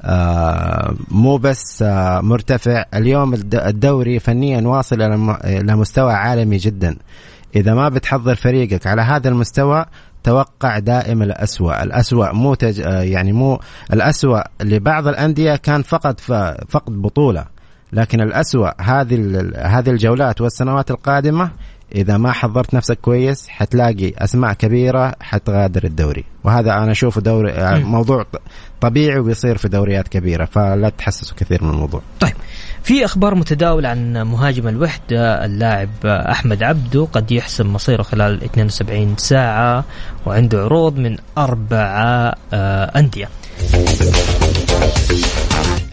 [0.02, 2.84] آه مو بس آه مرتفع.
[2.94, 5.02] اليوم الدوري فنيا واصل
[5.44, 6.96] إلى مستوى عالمي جدا.
[7.56, 9.84] إذا ما بتحضر فريقك على هذا المستوى
[10.24, 11.82] توقع دائما الأسوأ.
[11.82, 12.80] الأسوأ مو تج...
[12.80, 13.60] آه، يعني مو
[13.92, 16.20] الأسوأ لبعض الأندية كان فقط
[16.68, 17.44] فقد بطولة.
[17.92, 21.50] لكن الأسوأ هذه هذه الجولات والسنوات القادمة
[21.94, 26.24] إذا ما حضرت نفسك كويس حتلاقي أسماء كبيرة حتغادر الدوري.
[26.44, 28.26] وهذا أنا أشوفه دوري آه، موضوع
[28.80, 32.02] طبيعي وبيصير في دوريات كبيرة فلا تحسسوا كثير من الموضوع.
[32.20, 32.34] طيب
[32.82, 39.84] في أخبار متداولة عن مهاجم الوحدة اللاعب أحمد عبدو قد يحسم مصيره خلال 72 ساعة
[40.26, 43.28] وعنده عروض من أربع آه، أندية.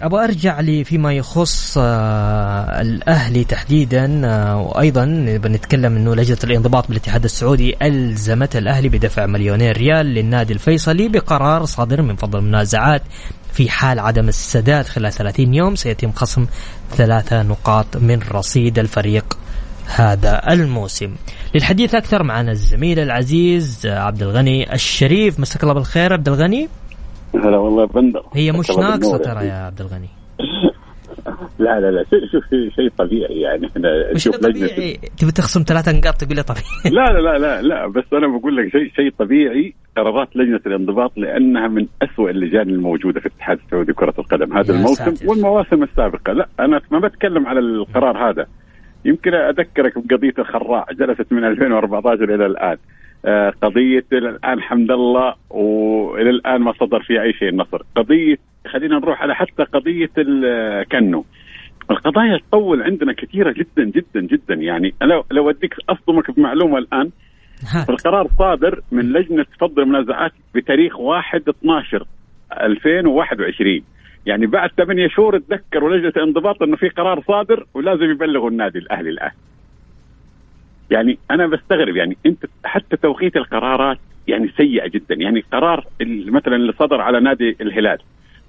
[0.01, 5.05] أبغى أرجع لي فيما يخص آه الأهلي تحديدا آه وأيضا
[5.43, 12.01] بنتكلم إنه لجنة الانضباط بالاتحاد السعودي ألزمت الأهلي بدفع مليونين ريال للنادي الفيصلي بقرار صادر
[12.01, 13.01] من فضل المنازعات
[13.53, 15.75] في حال عدم السداد خلال 30 يوم.
[15.75, 16.45] سيتم خصم
[16.91, 19.37] ثلاثة نقاط من رصيد الفريق
[19.85, 21.15] هذا الموسم.
[21.55, 25.39] للحديث أكثر معنا الزميل العزيز عبد الغني الشريف.
[25.39, 26.69] مساك الله بالخير عبد الغني.
[27.35, 28.23] هلا والله بندر.
[28.33, 30.09] هي مش ناقصة ترى يا عبد الغني.
[31.59, 32.43] لا لا لا شوف
[32.75, 33.67] شيء طبيعي يعني.
[33.67, 34.97] إحنا مش طبيعي.
[35.17, 36.65] تبي تخصم ثلاثة نقاط تقول لي طبيعي.
[36.97, 39.73] لا لا لا لا بس أنا بقول لك شيء شيء طبيعي.
[39.97, 44.57] قرارات لجنة الانضباط لأنها من أسوأ اللجان الموجودة في الاتحاد السعودي كره القدم.
[44.57, 45.29] هذا الموسم ساتر.
[45.29, 46.33] والمواسم السابقة.
[46.33, 48.45] لا أنا ما بتكلم على القرار هذا.
[49.05, 52.77] يمكن أذكرك بقضية الخراع جلست من 2014 إلى الآن.
[53.25, 57.81] آه، قضية إلى الآن حمد الله وإلى الآن ما صدر فيها أي شيء النصر.
[57.95, 60.09] قضية خلينا نروح على حتى قضية
[60.91, 61.25] كنو
[61.91, 64.53] القضايا تطول عندنا كثيرة جدا جدا جدا.
[64.53, 67.09] يعني لو لو أديك أصدمك بمعلومة الآن
[67.89, 72.05] القرار صادر من لجنة فض المنازعات بتاريخ 1 12
[72.61, 73.81] 2021
[74.25, 79.09] يعني بعد ثمانية شهور تذكروا لجنة الانضباط إنه في قرار صادر ولازم يبلغوا النادي الأهلي
[79.09, 79.31] الآن.
[80.91, 85.15] يعني أنا بستغرب يعني أنت حتى توقيت القرارات يعني سيئة جدا.
[85.15, 85.85] يعني قرار
[86.25, 87.97] مثلا اللي صدر على نادي الهلال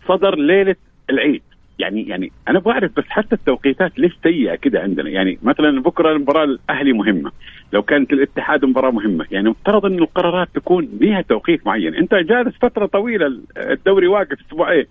[0.09, 0.77] صدر ليلة
[1.11, 1.43] العيد.
[1.79, 6.13] يعني يعني أنا أبغى أعرف بس حتى التوقيتات ليش سيئة كده عندنا؟ يعني مثلا بكرة
[6.13, 7.33] المباراة الأهلي مهمة.
[7.73, 9.27] لو كانت الاتحاد مباراة مهمة.
[9.31, 11.95] يعني مفترض انه القرارات تكون لها توقيت معين.
[11.95, 14.87] أنت جالس فترة طويلة الدوري واقف أسبوعين.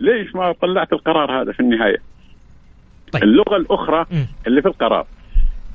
[0.00, 1.98] ليش ما طلعت القرار هذا في النهاية؟
[3.12, 3.22] طيب.
[3.22, 4.06] اللغة الأخرى
[4.46, 5.06] اللي في القرار.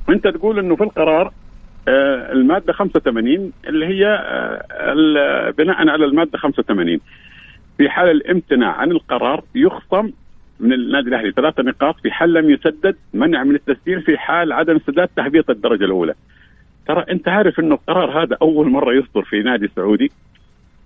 [0.09, 1.33] انت تقول انه في القرار
[1.87, 6.99] آه المادة 85 اللي هي آه بناء على المادة 85
[7.77, 10.11] في حال الامتناع عن القرار يخصم
[10.59, 14.79] من النادي الأهلي ثلاثة نقاط في حال لم يسدد منع من التسجيل في حال عدم
[14.87, 16.13] سداد تهبيط الدرجة الأولى.
[16.87, 20.11] ترى أنت عارف إنه القرار هذا أول مرة يصدر في نادي سعودي.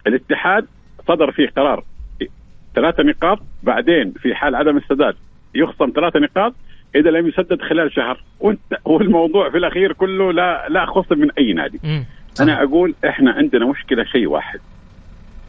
[0.08, 0.65] الاتحاد
[1.08, 1.84] صدر فيه قرار
[2.75, 5.15] ثلاثة نقاط بعدين في حال عدم السداد
[5.56, 6.54] يخصم ثلاثة نقاط
[6.95, 8.21] إذا لم يسدد خلال شهر.
[8.39, 11.79] وانت والموضوع في الأخير كله لا لا خصم من أي نادي.
[12.39, 14.60] أنا أقول إحنا عندنا مشكلة شيء واحد.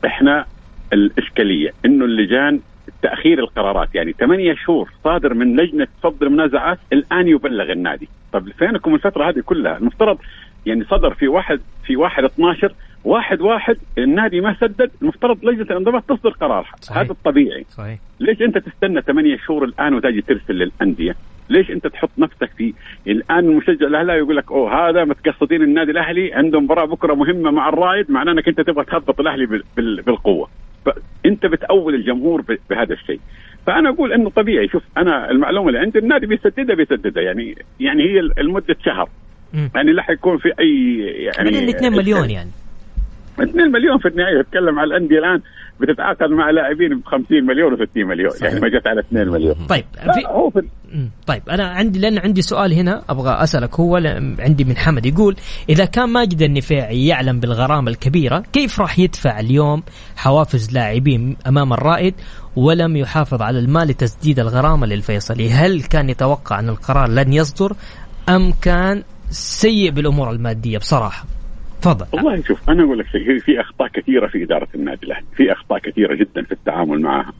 [0.07, 0.47] إحنا
[0.93, 1.73] الإشكالية.
[1.85, 2.61] إنه اللجان
[3.03, 3.95] تأخير القرارات.
[3.95, 8.09] يعني ثمانية شهور صادر من لجنة فض المنازعات الآن يبلغ النادي.
[8.33, 10.19] طب فينكم الفترة هذه كلها؟ المفترض
[10.67, 16.03] يعني صدر في واحد في واحد 12 واحد واحد النادي ما سدد المفترض لجنة الإنضباط
[16.03, 16.99] تصدر قرار صحيح.
[16.99, 17.67] هذا الطبيعي.
[17.71, 17.99] صحيح.
[18.21, 21.17] ليش أنت تستنى ثمانية شهور الآن وتجي ترسل للأندية؟
[21.49, 22.75] ليش انت تحط نفسك في
[23.07, 27.69] الآن المشجع الاهلاوي يقول لك أوه هذا متقصدين النادي الأهلي عنده مباراه بكرة مهمة مع
[27.69, 30.49] الرائد معناه إنك أنت تبغى تهبط الأهلي بالقوة.
[30.87, 33.21] فانت بتأول الجمهور بهذا الشيء.
[33.67, 38.21] فأنا أقول إنه طبيعي شوف أنا المعلومة اللي عندي النادي بيسددها بيسددها يعني يعني هي
[38.43, 39.09] لمده شهر.
[39.75, 40.99] يعني لا حيكون في اي
[41.37, 42.51] يعني من 2 مليون يعني؟
[43.41, 45.41] 2 مليون في النهاية تتكلم على الأندية الآن.
[45.81, 48.31] بتتعاقد مع لاعبين ب 50 مليون و60 مليون.
[48.31, 48.43] صحيح.
[48.43, 49.55] يعني ما جت على 2 مليون.
[49.69, 50.27] طيب في...
[50.29, 50.63] هو في...
[51.27, 53.97] طيب أنا عندي لأن عندي سؤال هنا أبغى أسألك هو
[54.39, 55.37] عندي من حمد يقول
[55.69, 59.83] إذا كان ماجد النفاعي يعلم بالغرامة الكبيرة كيف راح يدفع اليوم
[60.17, 62.15] حوافز لاعبين أمام الرائد
[62.57, 67.73] ولم يحافظ على المال لتسديد الغرامة للفيصلي؟ هل كان يتوقع أن القرار لن يصدر
[68.29, 71.36] أم كان سيء بالأمور المادية؟ بصراحة.
[71.87, 72.07] تفضل.
[72.13, 75.79] والله شوف أنا أقول لك شيء في أخطاء كثيرة في إدارة النادي الأهلي في أخطاء
[75.79, 77.33] كثيرة جدا في التعامل معها.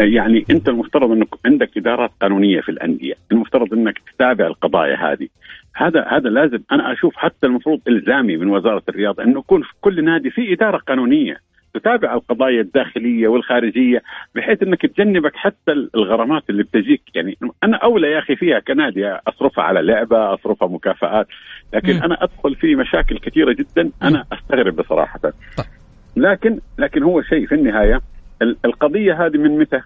[0.00, 5.28] يعني أنت المفترض انك عندك إدارات قانونية في الأندية، المفترض أنك تتابع القضايا هذه.
[5.74, 10.04] هذا هذا لازم أنا أشوف حتى المفروض إلزامي من وزارة الرياضة إنه يكون في كل
[10.04, 11.36] نادي في إدارة قانونية.
[11.74, 14.02] تتابع القضايا الداخلية والخارجية
[14.34, 19.64] بحيث إنك تجنبك حتى الغرامات اللي بتجيك يعني أنا أولى يا أخي فيها كنادي أصرفها
[19.64, 21.26] على لعبة أصرفها مكافآت
[21.72, 22.02] لكن م.
[22.02, 25.32] أنا أدخل في مشاكل كثيرة جدا أنا أستغرب بصراحة طيب.
[26.16, 28.00] لكن لكن هو شيء في النهاية
[28.64, 29.80] القضية هذه من متى؟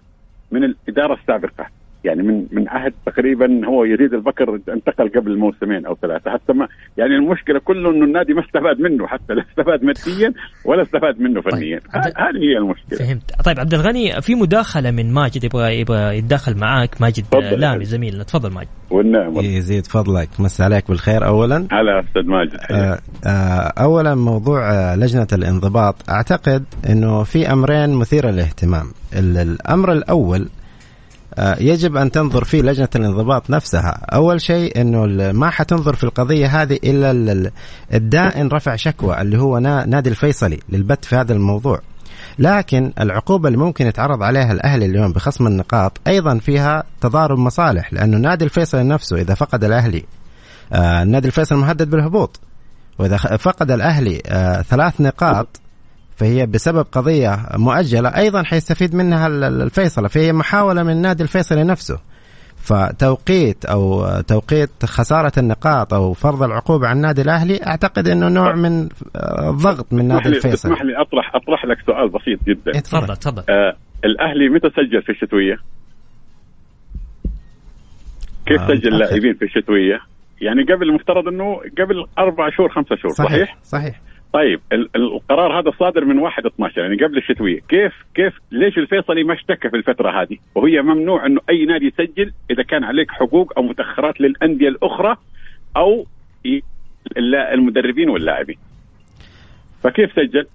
[0.51, 1.67] من الإدارة السابقة
[2.05, 6.31] يعني من من عهد تقريبا هو يزيد البكر انتقل قبل موسمين أو ثلاثة.
[6.31, 10.33] حتى ما يعني المشكلة كله إنه النادي ما استفاد منه حتى لا استفاد ماديا
[10.65, 11.81] ولا استفاد منه فنيا.
[11.95, 12.13] طيب.
[12.17, 12.99] هذه هي المشكلة.
[12.99, 13.43] فهمت.
[13.45, 17.01] طيب عبد الغني في مداخلة من ماجد يبغى يبغى يتداخل معاك.
[17.01, 18.23] ماجد لامي زميلنا.
[18.23, 18.69] تفضل ماجد.
[18.91, 20.29] والنعم يزيد فضلك.
[20.39, 21.27] مسي عليك بالخير.
[21.27, 26.11] اولا على أستاذ ماجد آه آه اولا موضوع آه، لجنة الانضباط.
[26.11, 28.87] أعتقد إنه في أمرين مثيرة للاهتمام.
[29.17, 30.49] الأمر الأول
[31.39, 36.79] يجب أن تنظر فيه لجنة الانضباط نفسها، أول شيء إنه ما حتنظر في القضية هذه
[36.85, 37.51] إلا
[37.95, 41.81] الدائن رفع شكوى اللي هو نادي الفيصلي للبت في هذا الموضوع.
[42.39, 48.19] لكن العقوبة اللي ممكن يتعرض عليها الاهلي اليوم بخصم النقاط أيضا فيها تضارب مصالح لأنه
[48.19, 50.05] نادي الفيصلي نفسه إذا فقد الأهلي
[50.73, 52.41] آه النادي الفيصلي مهدد بالهبوط
[52.99, 55.61] وإذا فقد الأهلي آه ثلاث نقاط
[56.17, 62.01] فهي بسبب قضية مؤجلة أيضا حيستفيد منها الفيصلة فهي محاولة من النادي الفيصلي نفسه
[62.57, 68.89] فتوقيت أو توقيت خسارة النقاط أو فرض العقوبه على النادي الأهلي أعتقد إنه نوع من
[69.41, 73.43] الضغط من نادي الفيصل اسمح لي أطرح أطرح لك سؤال بسيط جدا إيه، تفضل تفضل
[73.49, 75.57] آه الأهلي متى سجل في الشتوية؟
[78.47, 80.01] كيف آه سجل لاعبين في الشتوية؟
[80.41, 84.01] يعني قبل المفترض إنه قبل أربع شهور خمسة شهور صحيح؟ صحيح صحيح
[84.35, 84.61] طيب
[84.97, 89.71] القرار هذا صادر من 1 12 يعني قبل الشتوية، كيف كيف ليش الفيصلي ما اشتكى
[89.71, 94.21] في الفترة هذه؟ وهي ممنوع إنه أي نادي يسجل إذا كان عليك حقوق أو متأخرات
[94.21, 95.17] للأندية الأخرى
[95.77, 96.07] أو
[97.55, 98.59] المدربين واللاعبين.
[99.83, 100.47] فكيف سجل؟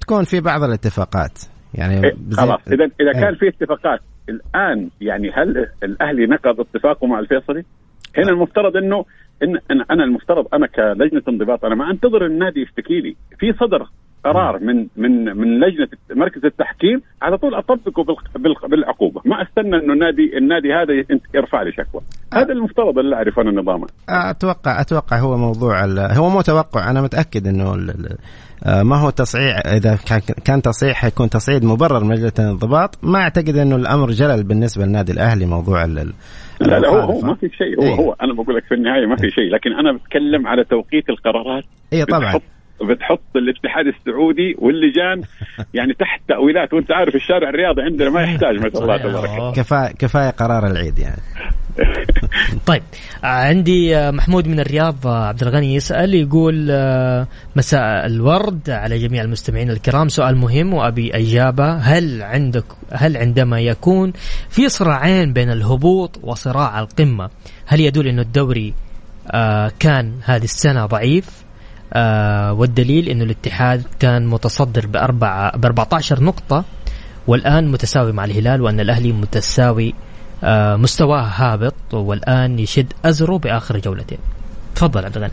[0.00, 1.42] تكون في بعض الاتفاقات
[1.74, 3.38] يعني إيه خلاص اذا إذا كان إيه.
[3.38, 7.64] في اتفاقات الآن يعني هل الأهلي نقض اتفاقه مع الفيصلي؟
[8.18, 9.04] هنا المفترض إنه
[9.42, 9.58] ان
[9.90, 13.16] أنا المفترض أنا كلجنة انضباط أنا ما أنتظر النادي يشتكي لي.
[13.38, 13.88] في صدر.
[14.26, 18.04] قرار من من من لجنة مركز التحكيم على طول أطبقه
[18.68, 19.20] بالعقوبة.
[19.24, 22.00] ما أستنى أنه النادي النادي هذا يرفع لي شكوى.
[22.34, 23.86] هذا المفترض اللي اعرف أنا نظامه.
[24.08, 26.90] أتوقع أتوقع هو موضوع هو مو توقع.
[26.90, 27.76] أنا متأكد أنه
[28.64, 29.58] آه، ما هو تصعيع.
[29.58, 29.98] إذا
[30.44, 32.98] كان تصعيع حيكون تصعيد مبرر من لجنة الانضباط.
[33.02, 36.04] ما أعتقد أنه الأمر جلل بالنسبة للنادي الأهلي موضوع لا
[36.60, 37.78] لا هو هو ما في شيء.
[37.78, 39.50] هو إيه؟ هو أنا بقول لك في النهاية ما في شيء.
[39.54, 42.40] لكن أنا بتكلم على توقيت القرارات اي طبعا.
[42.82, 45.22] بتحط الاتحاد السعودي واللجان
[45.74, 46.74] يعني تحت تأويلات.
[46.74, 49.52] وأنت عارف الشارع الرياضي عندنا ما يحتاج ما شاء الله تبارك الله.
[49.52, 51.22] كفاية كفاية قرار العيد يعني.
[52.66, 52.82] طيب
[53.22, 56.54] عندي محمود من الرياض عبد الغني يسأل يقول
[57.56, 60.08] مساء الورد على جميع المستمعين الكرام.
[60.08, 61.76] سؤال مهم وأبي إجابة.
[61.76, 64.12] هل عندك هل عندما يكون
[64.48, 67.30] في صراعين بين الهبوط وصراع القمة
[67.66, 68.74] هل يدل إنه الدوري
[69.78, 71.45] كان هذه السنة ضعيف؟
[71.92, 76.64] آه والدليل إنه الاتحاد كان متصدر بأربعة ب 14 نقطة
[77.26, 79.94] والآن متساوي مع الهلال وأن الأهلي متساوي
[80.44, 84.18] آه مستواه هابط والآن يشد أزره بآخر جولتين.
[84.74, 85.32] تفضل عبد الغني.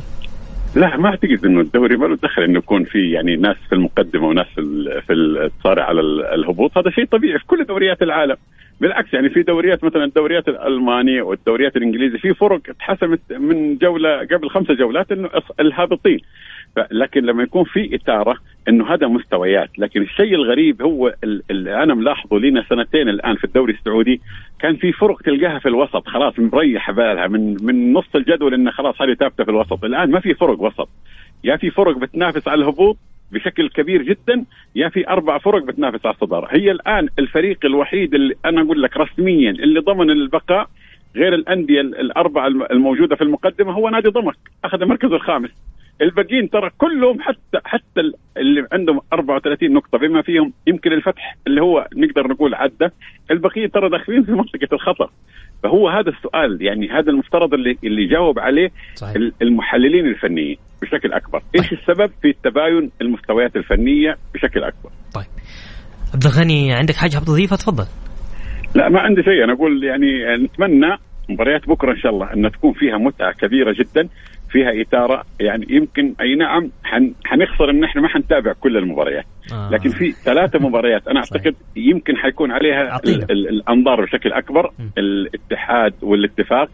[0.76, 4.28] لا ما أعتقد إنه الدوري ما له دخل إنه يكون في يعني ناس في المقدمة
[4.28, 4.62] وناس في
[5.08, 6.02] في الصارع على
[6.36, 6.78] الهبوط.
[6.78, 8.36] هذا شيء طبيعي في كل دوريات العالم.
[8.82, 14.50] بالعكس يعني في دوريات مثلا الدوريات الألمانية والدوريات الإنجليزية في فرق اتحسمت من جولة قبل
[14.50, 16.20] خمسة جولات إنه الهابطين.
[16.92, 18.38] لكن لما يكون في إثارة
[18.70, 19.70] إنه هذا مستويات.
[19.80, 24.22] لكن الشيء الغريب هو اللي أنا ملاحظه لنا سنتين الآن في الدوري السعودي
[24.60, 26.08] كان في فرق تلقاها في الوسط.
[26.08, 27.28] خلاص مريحه بالها.
[27.28, 29.84] من من نص الجدول إنه خلاص هذه ثابتة في الوسط.
[29.84, 30.90] الآن ما في فرق وسط.
[31.44, 32.98] يا في فرق بتنافس على الهبوط
[33.32, 34.46] بشكل كبير جدا
[34.76, 36.48] يا في أربع فرق بتنافس على الصدارة.
[36.52, 40.68] هي الآن الفريق الوحيد اللي أنا أقول لك رسميا اللي ضمن البقاء
[41.16, 44.36] غير الأندية الأربعة الموجودة في المقدمة هو نادي ضمك.
[44.64, 45.50] أخذ المركز الخامس.
[46.02, 48.02] الباقيين ترى كلهم حتى حتى
[48.38, 52.88] اللي عندهم 34 نقطة بما فيهم يمكن الفتح اللي هو نقدر نقول عدى
[53.32, 55.10] البقيه ترى داخلين في منطقة الخطر.
[55.64, 59.16] فهو هذا السؤال يعني هذا المفترض اللي اللي جاوب عليه صحيح.
[59.42, 61.40] المحللين الفنيين بشكل أكبر.
[61.40, 61.64] طيب.
[61.64, 65.26] إيش السبب في تباين المستويات الفنية بشكل أكبر؟ طيب.
[66.14, 67.86] عبد الغني عندك حاجة تضيفها؟ تفضل.
[68.76, 69.44] لا ما عندي شيء.
[69.44, 70.98] أنا أقول يعني نتمنى
[71.30, 74.10] مباريات بكرة إن شاء الله أن تكون فيها متعة كبيرة جدا.
[74.54, 75.24] فيها إثارة.
[75.40, 79.26] يعني يمكن أي نعم حن حنخسر إن إحنا ما حنتابع كل المباريات.
[79.54, 79.70] آه.
[79.72, 84.72] لكن في ثلاثة مباريات أنا أعتقد يمكن حيكون عليها ال ال الأنظار بشكل أكبر.
[84.80, 84.84] م.
[84.98, 86.70] الاتحاد والاتفاق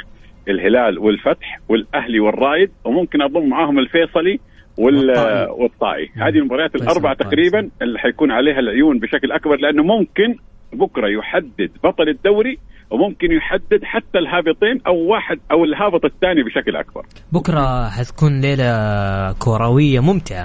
[0.48, 4.40] الهلال والفتح والأهلي والرائد وممكن أضم معاهم الفيصلي
[4.78, 6.10] والطائي, والطائي.
[6.16, 10.36] هذه المباريات الأربعة تقريبا اللي حيكون عليها العيون بشكل أكبر لأنه ممكن
[10.74, 12.58] بكرة يحدد بطل الدوري
[12.92, 17.06] وممكن يحدد حتى الهابطين أو واحد أو الهابط الثاني بشكل أكبر.
[17.32, 20.44] بكرة حتكون ليلة كروية ممتعة.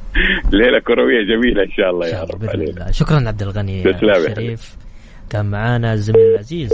[0.52, 2.90] ليلة كروية جميلة إن شاء الله يا رب.
[2.90, 4.76] شكرا عبد الغني الشريف.
[5.30, 6.70] كان معانا الزميل العزيز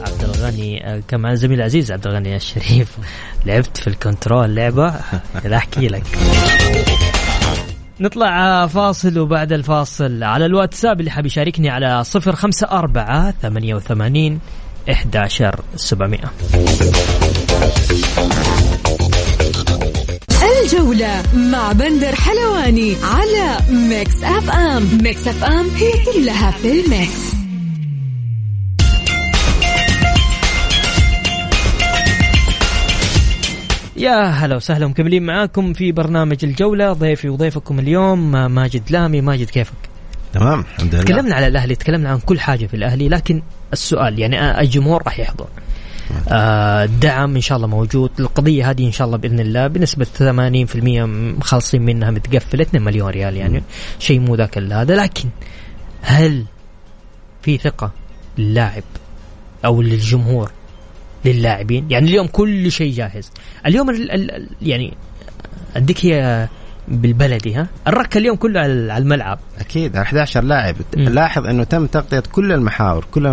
[0.00, 2.98] عبد الغني كان معنا الزميل العزيز عبد الغني الشريف.
[3.46, 4.94] لعبت في الكنترول لعبة.
[5.54, 6.02] أحكي لك.
[8.02, 14.40] نطلع فاصل وبعد الفاصل على الواتساب اللي حاب يشاركني على صفر خمسة أربعة ثمانية وثمانين
[14.90, 16.32] إحدى عشر سبعمائة.
[20.62, 24.98] الجولة مع بندر حلواني على Mix FM.
[25.02, 27.41] Mix FM هي كلها في ال Mix.
[34.02, 36.92] يا هلا وسهلا مكملين معاكم في برنامج الجولة.
[36.92, 39.20] ضيفي وضيفكم اليوم ماجد لامي.
[39.20, 39.74] ماجد كيفك؟
[40.32, 41.04] تمام الحمد لله.
[41.04, 43.42] تكلمنا على الأهلي تكلمنا عن كل حاجة في الأهلي لكن
[43.72, 45.46] السؤال يعني الجمهور راح يحضر.
[46.28, 48.10] آه الدعم إن شاء الله موجود.
[48.20, 51.06] القضية هذه إن شاء الله بإذن الله بنسبة 80%
[51.38, 53.62] مخلصين منها متقفله 2 مليون ريال يعني
[53.98, 54.96] شيء مو ذاك هذا.
[54.96, 55.28] لكن
[56.02, 56.44] هل
[57.42, 57.90] في ثقة
[58.38, 58.82] للاعب
[59.64, 60.50] أو للجمهور
[61.24, 61.86] للاعبين.
[61.90, 63.30] يعني اليوم كل شيء جاهز.
[63.66, 64.94] اليوم ال ال يعني
[65.76, 66.48] أديك هي
[66.88, 69.38] بالبلدي ها؟ الركة اليوم كله على الملعب.
[69.58, 70.76] أكيد 11 لاعب.
[70.96, 73.26] لاحظ إنه تم تغطية كل المحاور كل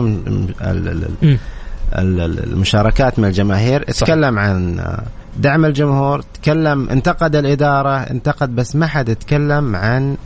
[1.93, 3.83] المشاركات من الجماهير.
[3.83, 4.79] تكلم عن
[5.37, 10.17] دعم الجمهور تكلم انتقد الإدارة انتقد بس ما حد يتكلم عن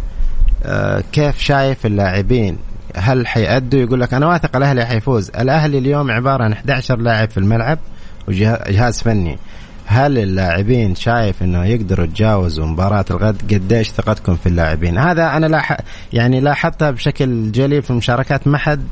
[0.65, 2.57] آه، كيف شايف اللاعبين.
[2.95, 5.29] هل حيأدوا؟ يقول لك أنا واثق الأهلي حيفوز.
[5.29, 7.79] الأهلي اليوم عبارة عن 11 لاعب في الملعب
[8.27, 9.37] وجهاز فني.
[9.85, 15.77] هل اللاعبين شايف إنه يقدروا يتجاوزوا مباراة الغد؟ قديش ثقتكم في اللاعبين؟ هذا أنا لاح
[16.13, 18.87] يعني لاحظتها بشكل جلي في المشاركات ما حد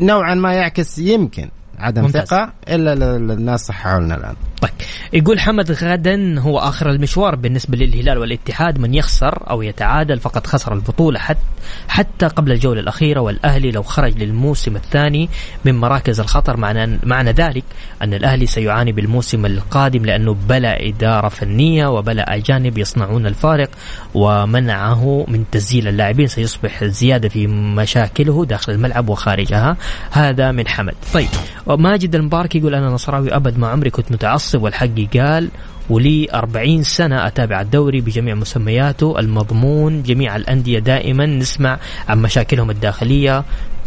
[0.00, 1.48] نوعا ما يعكس يمكن.
[1.78, 2.28] عدم ممتاز.
[2.28, 4.34] ثقة إلا الناس صححوا لنا الآن.
[4.60, 4.72] طيب.
[5.12, 10.74] يقول حمد غدا هو آخر المشوار بالنسبة للهلال والاتحاد من يخسر أو يتعادل فقد خسر
[10.74, 11.40] البطولة حتى
[11.88, 15.28] حتى قبل الجولة الأخيرة والأهلي لو خرج للموسم الثاني
[15.64, 17.64] من مراكز الخطر معنى معنى ذلك
[18.02, 23.70] أن الأهلي سيعاني بالموسم القادم لأنه بلا إدارة فنية وبلا أجانب يصنعون الفارق
[24.14, 26.26] ومنعه من تسجيل اللاعبين.
[26.26, 29.76] سيصبح زيادة في مشاكله داخل الملعب وخارجها.
[30.10, 30.94] هذا من حمد.
[31.14, 31.28] طيب.
[31.66, 35.48] وماجد المبارك يقول أنا نصراوي أبد ما عمري كنت متعصب والحق قال
[35.90, 43.44] ولي 40 سنة أتابع الدوري بجميع مسمياته المضمون جميع الأندية دائما نسمع عن مشاكلهم الداخلية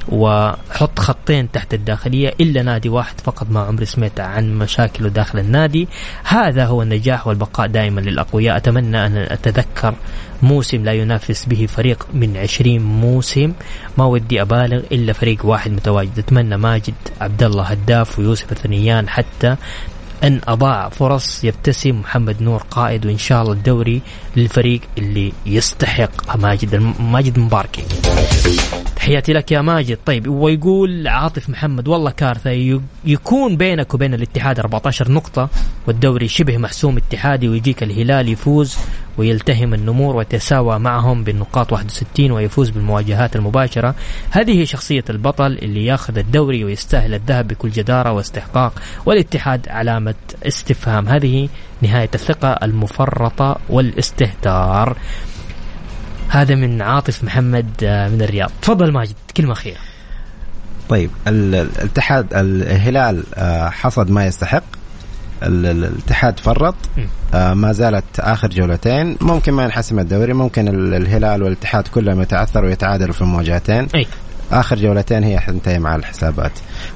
[0.07, 5.87] وحط خطين تحت الداخلية إلا نادي واحد فقط ما عمري سمعت عن مشاكله داخل النادي.
[6.23, 8.57] هذا هو النجاح والبقاء دائما للأقوياء.
[8.57, 9.95] أتمنى أن أتذكر
[10.41, 13.53] موسم لا ينافس به فريق من عشرين موسم.
[13.97, 16.19] ما ودي أبالغ إلا فريق واحد متواجد.
[16.19, 19.55] أتمنى ماجد عبد الله هداف ويوسف الثنيان حتى
[20.23, 24.01] أن أضاع فرص يبتسم محمد نور قائد وإن شاء الله الدوري
[24.35, 27.83] للفريق اللي يستحق ماجد ماجد مباركي.
[28.95, 29.97] تحياتي لك يا ماجد.
[30.05, 35.49] طيب ويقول عاطف محمد والله كارثة يكون بينك وبين الاتحاد 14 نقطة
[35.87, 38.77] والدوري شبه محسوم اتحادي ويجيك الهلال يفوز
[39.19, 43.95] ويلتهم النمور ويتساوى معهم بالنقاط 61 ويفوز بالمواجهات المباشرة.
[44.31, 48.73] هذه شخصية البطل اللي ياخذ الدوري ويستاهل الذهب بكل جدارة واستحقاق
[49.05, 51.07] والاتحاد علامة استفهام.
[51.07, 51.49] هذه
[51.81, 54.97] نهاية الثقة المفرطة والاستهتار.
[56.29, 58.51] هذا من عاطف محمد آه، من الرياض.
[58.61, 59.77] تفضل ماجد كلمة أخيرة.
[60.89, 64.78] طيب الاتحاد الهلال آه، حصد ما يستحق.
[65.43, 66.75] الاتحاد فرط.
[67.33, 69.17] آه ما زالت آخر جولتين.
[69.21, 74.07] ممكن ما ينحسم الدوري ممكن الهلال والاتحاد كلهم يتعثروا ويتعادلوا في المواجهتين أي.
[74.51, 76.51] آخر جولتين هي حتنتهي مع الحسابات.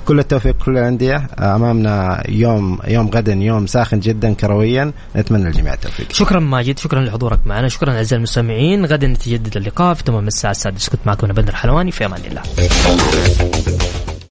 [0.05, 1.27] كل التوفيق كل الأندية.
[1.39, 4.91] أمامنا يوم يوم غدا يوم ساخن جدا كرويا.
[5.15, 6.11] نتمنى الجميع التوفيق.
[6.11, 7.67] شكرا ماجد شكرا لحضورك معنا.
[7.67, 8.85] شكرا أعزائي المستمعين.
[8.85, 10.91] غدا نتجدد اللقاء في تمام الساعة السادسة.
[10.91, 11.91] كنت معكم أنا بدر حلواني.
[11.91, 12.41] في أمان الله.